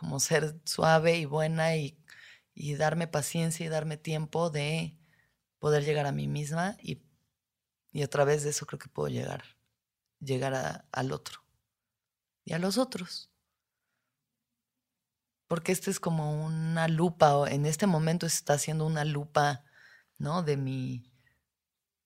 como 0.00 0.20
ser 0.20 0.60
suave 0.66 1.18
y 1.18 1.26
buena 1.26 1.76
y, 1.76 1.98
y 2.54 2.76
darme 2.76 3.08
paciencia 3.08 3.66
y 3.66 3.70
darme 3.70 3.98
tiempo 3.98 4.50
de 4.50 4.98
poder 5.60 5.84
llegar 5.84 6.06
a 6.06 6.12
mí 6.12 6.28
misma 6.28 6.76
y, 6.82 7.02
y 7.92 8.02
a 8.02 8.10
través 8.10 8.44
de 8.44 8.50
eso 8.50 8.66
creo 8.66 8.78
que 8.80 8.88
puedo 8.90 9.08
llegar, 9.08 9.44
llegar 10.20 10.54
a- 10.54 10.86
al 10.92 11.12
otro 11.12 11.40
y 12.44 12.52
a 12.52 12.58
los 12.58 12.76
otros. 12.78 13.30
Porque 15.48 15.72
este 15.72 15.90
es 15.90 16.00
como 16.00 16.46
una 16.46 16.88
lupa, 16.88 17.36
o 17.36 17.46
en 17.46 17.66
este 17.66 17.86
momento 17.86 18.24
está 18.26 18.54
haciendo 18.54 18.86
una 18.86 19.04
lupa, 19.04 19.64
¿no? 20.18 20.42
De 20.42 20.56
mi, 20.56 21.12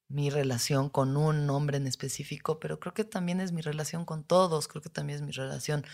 mi 0.08 0.30
relación 0.30 0.88
con 0.90 1.16
un 1.16 1.48
hombre 1.50 1.76
en 1.78 1.86
específico, 1.86 2.60
pero 2.60 2.78
creo 2.80 2.94
que 2.94 3.04
también 3.04 3.40
es 3.40 3.52
mi 3.52 3.60
relación 3.62 4.04
con 4.04 4.24
todos, 4.24 4.68
creo 4.68 4.82
que 4.82 4.90
también 4.90 5.18
es 5.18 5.22
mi 5.22 5.32
relación 5.32 5.84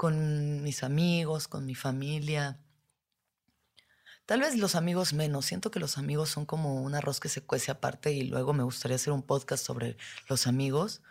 con 0.00 0.62
mis 0.62 0.82
amigos, 0.82 1.46
con 1.46 1.66
mi 1.66 1.74
familia. 1.74 2.58
Tal 4.24 4.40
vez 4.40 4.56
los 4.56 4.74
amigos 4.74 5.12
menos. 5.12 5.44
Siento 5.44 5.70
que 5.70 5.78
los 5.78 5.98
amigos 5.98 6.30
son 6.30 6.46
como 6.46 6.82
un 6.82 6.94
arroz 6.94 7.20
que 7.20 7.28
se 7.28 7.42
cuece 7.42 7.70
aparte 7.70 8.10
y 8.10 8.22
luego 8.22 8.54
me 8.54 8.62
gustaría 8.62 8.94
hacer 8.94 9.12
un 9.12 9.22
podcast 9.22 9.62
sobre 9.62 9.98
los 10.26 10.46
amigos 10.46 11.02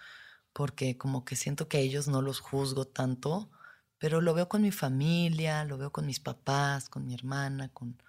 porque 0.54 0.97
como 0.97 1.23
que 1.23 1.36
siento 1.36 1.67
que 1.67 1.78
a 1.78 1.82
ellos 1.82 2.08
no 2.08 2.23
los 2.23 2.39
juzgo 2.39 2.88
tanto, 2.88 3.52
pero 3.99 4.21
lo 4.21 4.34
veo 4.34 4.49
con 4.49 4.63
mi 4.63 4.71
familia, 4.71 5.65
lo 5.65 5.78
veo 5.78 5.91
con 5.91 6.08
mis 6.08 6.19
papás, 6.19 6.89
con 6.89 7.06
mi 7.06 7.13
hermana, 7.13 7.69
con, 7.71 8.02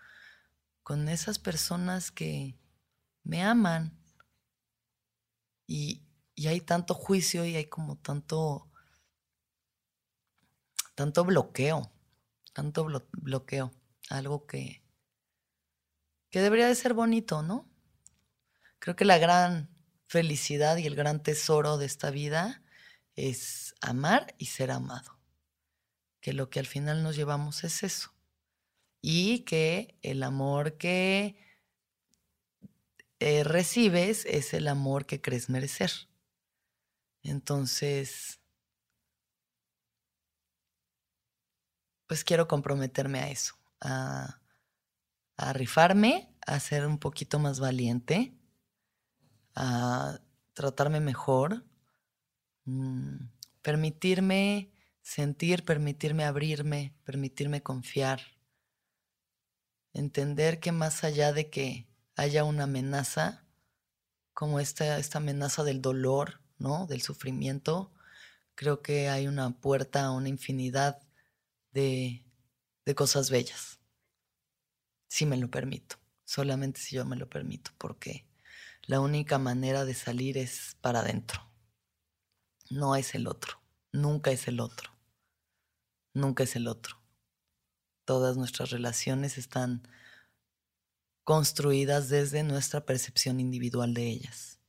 con 0.82 1.10
esas 1.10 1.38
personas 1.38 2.10
que 2.10 2.56
me 3.22 3.42
aman. 3.42 4.00
Y, 5.66 6.00
y 6.34 6.46
hay 6.46 6.62
tanto 6.62 6.94
juicio 6.94 7.44
y 7.44 7.54
hay 7.56 7.66
como 7.66 7.98
tanto 7.98 8.69
tanto 11.00 11.24
bloqueo, 11.24 11.90
tanto 12.52 12.84
blo- 12.84 13.08
bloqueo, 13.12 13.72
algo 14.10 14.46
que, 14.46 14.84
que 16.28 16.42
debería 16.42 16.68
de 16.68 16.74
ser 16.74 16.92
bonito, 16.92 17.42
¿no? 17.42 17.66
Creo 18.80 18.96
que 18.96 19.06
la 19.06 19.16
gran 19.16 19.74
felicidad 20.08 20.76
y 20.76 20.86
el 20.86 20.94
gran 20.94 21.22
tesoro 21.22 21.78
de 21.78 21.86
esta 21.86 22.10
vida 22.10 22.62
es 23.16 23.74
amar 23.80 24.34
y 24.36 24.46
ser 24.46 24.70
amado. 24.70 25.18
Que 26.20 26.34
lo 26.34 26.50
que 26.50 26.58
al 26.58 26.66
final 26.66 27.02
nos 27.02 27.16
llevamos 27.16 27.64
es 27.64 27.82
eso. 27.82 28.12
Y 29.00 29.44
que 29.44 29.98
el 30.02 30.22
amor 30.22 30.76
que 30.76 31.34
eh, 33.20 33.42
recibes 33.42 34.26
es 34.26 34.52
el 34.52 34.68
amor 34.68 35.06
que 35.06 35.22
crees 35.22 35.48
merecer. 35.48 35.90
Entonces, 37.22 38.39
pues 42.10 42.24
quiero 42.24 42.48
comprometerme 42.48 43.20
a 43.20 43.30
eso, 43.30 43.54
a, 43.80 44.40
rifarme, 45.52 46.34
a 46.44 46.58
ser 46.58 46.84
un 46.84 46.98
poquito 46.98 47.38
más 47.38 47.60
valiente, 47.60 48.34
a 49.54 50.18
tratarme 50.52 50.98
mejor, 50.98 51.64
mm, 52.64 53.28
permitirme 53.62 54.72
sentir, 55.02 55.64
permitirme 55.64 56.24
abrirme, 56.24 56.96
permitirme 57.04 57.62
confiar, 57.62 58.20
entender 59.92 60.58
que 60.58 60.72
más 60.72 61.04
allá 61.04 61.32
de 61.32 61.48
que 61.48 61.86
haya 62.16 62.42
una 62.42 62.64
amenaza, 62.64 63.46
como 64.34 64.58
esta, 64.58 64.98
esta 64.98 65.18
amenaza 65.18 65.62
del 65.62 65.80
dolor, 65.80 66.40
¿no? 66.58 66.88
Del 66.88 67.02
sufrimiento, 67.02 67.92
creo 68.56 68.82
que 68.82 69.08
hay 69.08 69.28
una 69.28 69.50
puerta 69.60 70.06
a 70.06 70.10
una 70.10 70.28
infinidad 70.28 71.00
de, 71.72 72.24
de 72.84 72.94
cosas 72.94 73.30
bellas. 73.30 73.80
Si 75.08 75.26
me 75.26 75.36
lo 75.36 75.50
permito, 75.50 75.96
solamente 76.24 76.80
si 76.80 76.96
yo 76.96 77.04
me 77.04 77.16
lo 77.16 77.28
permito, 77.28 77.72
porque 77.78 78.26
la 78.82 79.00
única 79.00 79.38
manera 79.38 79.84
de 79.84 79.94
salir 79.94 80.38
es 80.38 80.76
para 80.80 81.00
adentro. 81.00 81.42
No 82.70 82.96
es 82.96 83.14
el 83.14 83.26
otro, 83.26 83.60
nunca 83.92 84.30
es 84.30 84.46
el 84.48 84.60
otro, 84.60 84.90
nunca 86.14 86.44
es 86.44 86.56
el 86.56 86.68
otro. 86.68 87.00
Todas 88.04 88.36
nuestras 88.36 88.70
relaciones 88.70 89.38
están 89.38 89.82
construidas 91.24 92.08
desde 92.08 92.42
nuestra 92.42 92.84
percepción 92.84 93.40
individual 93.40 93.94
de 93.94 94.08
ellas. 94.08 94.60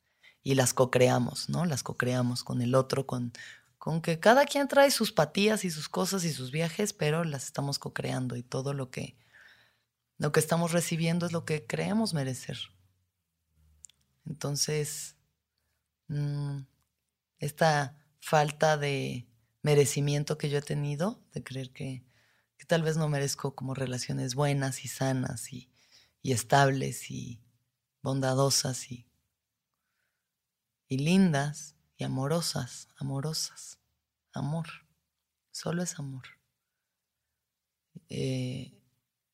Y 0.43 0.55
las 0.55 0.73
co-creamos, 0.73 1.49
¿no? 1.49 1.65
Las 1.65 1.83
co-creamos 1.83 2.43
con 2.43 2.61
el 2.61 2.75
otro, 2.75 3.05
con, 3.05 3.33
con 3.81 4.03
que 4.03 4.19
cada 4.19 4.45
quien 4.45 4.67
trae 4.67 4.91
sus 4.91 5.11
patías 5.11 5.65
y 5.65 5.71
sus 5.71 5.89
cosas 5.89 6.23
y 6.23 6.31
sus 6.31 6.51
viajes, 6.51 6.93
pero 6.93 7.23
las 7.23 7.45
estamos 7.45 7.79
co-creando 7.79 8.35
y 8.35 8.43
todo 8.43 8.75
lo 8.75 8.91
que, 8.91 9.17
lo 10.19 10.31
que 10.31 10.39
estamos 10.39 10.71
recibiendo 10.71 11.25
es 11.25 11.31
lo 11.31 11.45
que 11.45 11.65
creemos 11.65 12.13
merecer. 12.13 12.59
Entonces, 14.27 15.15
mm, 16.09 16.59
esta 17.39 17.97
falta 18.19 18.77
de 18.77 19.27
merecimiento 19.63 20.37
que 20.37 20.51
yo 20.51 20.59
he 20.59 20.61
tenido, 20.61 21.19
de 21.33 21.41
creer 21.41 21.71
que, 21.71 22.05
que 22.59 22.65
tal 22.67 22.83
vez 22.83 22.97
no 22.97 23.09
merezco 23.09 23.55
como 23.55 23.73
relaciones 23.73 24.35
buenas 24.35 24.85
y 24.85 24.89
sanas 24.89 25.51
y, 25.51 25.71
y 26.21 26.33
estables 26.33 27.09
y 27.09 27.41
bondadosas 28.03 28.91
y, 28.91 29.07
y 30.87 30.99
lindas 30.99 31.80
y 32.01 32.03
amorosas, 32.03 32.87
amorosas, 32.95 33.77
amor, 34.33 34.65
solo 35.51 35.83
es 35.83 35.99
amor. 35.99 36.23
Eh, 38.09 38.73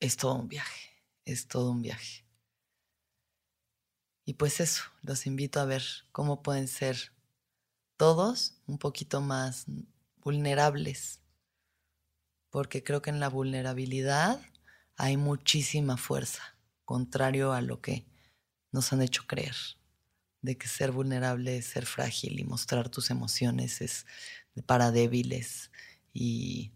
es 0.01 0.18
todo 0.18 0.36
un 0.36 0.49
viaje, 0.49 0.89
es 1.24 1.47
todo 1.47 1.72
un 1.72 1.82
viaje. 1.82 2.26
Y 4.26 4.34
pues 4.34 4.59
eso, 4.59 4.84
los 5.01 5.28
invito 5.28 5.61
a 5.61 5.65
ver 5.65 5.82
cómo 6.11 6.43
pueden 6.43 6.68
ser 6.68 7.13
todos 7.95 8.61
un 8.65 8.80
poquito 8.80 9.22
más 9.22 9.65
vulnerables, 10.18 11.22
porque 12.49 12.84
creo 12.84 13.01
que 13.01 13.11
en 13.11 13.22
la 13.22 13.30
vulnerabilidad 13.30 14.41
hay 14.97 15.15
muchísima 15.15 15.95
fuerza, 15.95 16.57
contrario 16.84 17.53
a 17.53 17.61
lo 17.61 17.80
que 17.80 18.05
nos 18.74 18.91
han 18.91 19.01
hecho 19.01 19.26
creer, 19.26 19.55
de 20.48 20.58
que 20.58 20.70
ser 20.70 20.93
vulnerable 20.93 21.62
ser 21.62 21.86
frágil 21.86 22.39
y 22.39 22.45
mostrar 22.45 22.88
tus 22.88 23.10
emociones 23.10 23.82
es 23.82 24.06
para 24.66 24.91
débiles 24.91 25.72
y, 26.14 26.72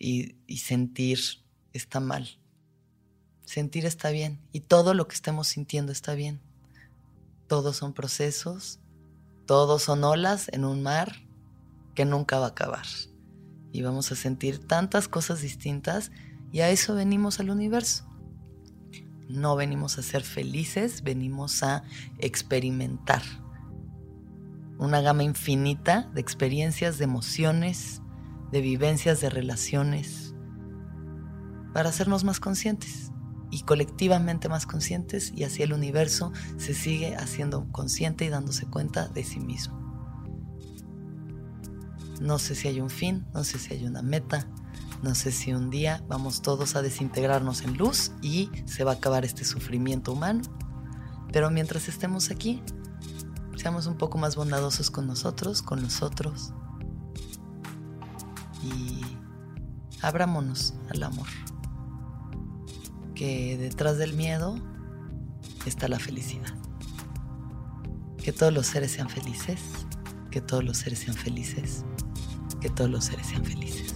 y, 0.00 0.34
y 0.48 0.58
sentir 0.58 1.20
está 1.72 2.00
mal. 2.00 2.40
Sentir 3.44 3.86
está 3.86 4.10
bien 4.10 4.40
y 4.50 4.60
todo 4.60 4.94
lo 4.94 5.06
que 5.06 5.14
estemos 5.14 5.46
sintiendo 5.46 5.92
está 5.92 6.14
bien. 6.14 6.40
Todos 7.46 7.76
son 7.76 7.94
procesos, 7.94 8.80
todos 9.46 9.84
son 9.84 10.02
olas 10.02 10.48
en 10.52 10.64
un 10.64 10.82
mar 10.82 11.22
que 11.94 12.04
nunca 12.04 12.40
va 12.40 12.46
a 12.46 12.50
acabar. 12.50 12.86
Y 13.70 13.82
vamos 13.82 14.10
a 14.10 14.16
sentir 14.16 14.58
tantas 14.66 15.06
cosas 15.06 15.40
distintas 15.40 16.10
y 16.50 16.62
a 16.62 16.70
eso 16.70 16.96
venimos 16.96 17.38
al 17.38 17.50
universo. 17.50 18.12
No 19.28 19.56
venimos 19.56 19.98
a 19.98 20.02
ser 20.02 20.22
felices, 20.22 21.02
venimos 21.02 21.62
a 21.62 21.82
experimentar 22.18 23.22
una 24.78 25.00
gama 25.00 25.22
infinita 25.22 26.10
de 26.14 26.20
experiencias, 26.20 26.98
de 26.98 27.04
emociones, 27.04 28.02
de 28.52 28.60
vivencias, 28.60 29.20
de 29.20 29.30
relaciones, 29.30 30.34
para 31.72 31.88
hacernos 31.88 32.24
más 32.24 32.40
conscientes 32.40 33.12
y 33.50 33.62
colectivamente 33.62 34.48
más 34.48 34.66
conscientes 34.66 35.32
y 35.34 35.44
así 35.44 35.62
el 35.62 35.72
universo 35.72 36.32
se 36.56 36.74
sigue 36.74 37.16
haciendo 37.16 37.70
consciente 37.72 38.24
y 38.24 38.28
dándose 38.28 38.66
cuenta 38.66 39.08
de 39.08 39.24
sí 39.24 39.40
mismo. 39.40 39.76
No 42.20 42.38
sé 42.38 42.54
si 42.54 42.68
hay 42.68 42.80
un 42.80 42.90
fin, 42.90 43.26
no 43.34 43.44
sé 43.44 43.58
si 43.58 43.74
hay 43.74 43.84
una 43.84 44.02
meta, 44.02 44.48
no 45.02 45.14
sé 45.14 45.32
si 45.32 45.52
un 45.52 45.70
día 45.70 46.02
vamos 46.08 46.42
todos 46.42 46.76
a 46.76 46.82
desintegrarnos 46.82 47.62
en 47.62 47.76
luz 47.76 48.12
y 48.22 48.50
se 48.64 48.84
va 48.84 48.92
a 48.92 48.94
acabar 48.94 49.24
este 49.24 49.44
sufrimiento 49.44 50.12
humano, 50.12 50.42
pero 51.32 51.50
mientras 51.50 51.88
estemos 51.88 52.30
aquí, 52.30 52.62
seamos 53.56 53.86
un 53.86 53.96
poco 53.96 54.18
más 54.18 54.36
bondadosos 54.36 54.90
con 54.90 55.06
nosotros, 55.06 55.62
con 55.62 55.82
nosotros 55.82 56.52
y 58.62 59.02
abrámonos 60.02 60.74
al 60.90 61.02
amor 61.02 61.28
que 63.16 63.56
detrás 63.56 63.96
del 63.98 64.12
miedo 64.12 64.56
está 65.64 65.88
la 65.88 65.98
felicidad. 65.98 66.54
Que 68.22 68.30
todos 68.30 68.52
los 68.52 68.66
seres 68.66 68.92
sean 68.92 69.08
felices, 69.08 69.60
que 70.30 70.40
todos 70.40 70.62
los 70.62 70.76
seres 70.76 71.00
sean 71.00 71.16
felices, 71.16 71.84
que 72.60 72.68
todos 72.68 72.90
los 72.90 73.06
seres 73.06 73.26
sean 73.26 73.44
felices. 73.44 73.95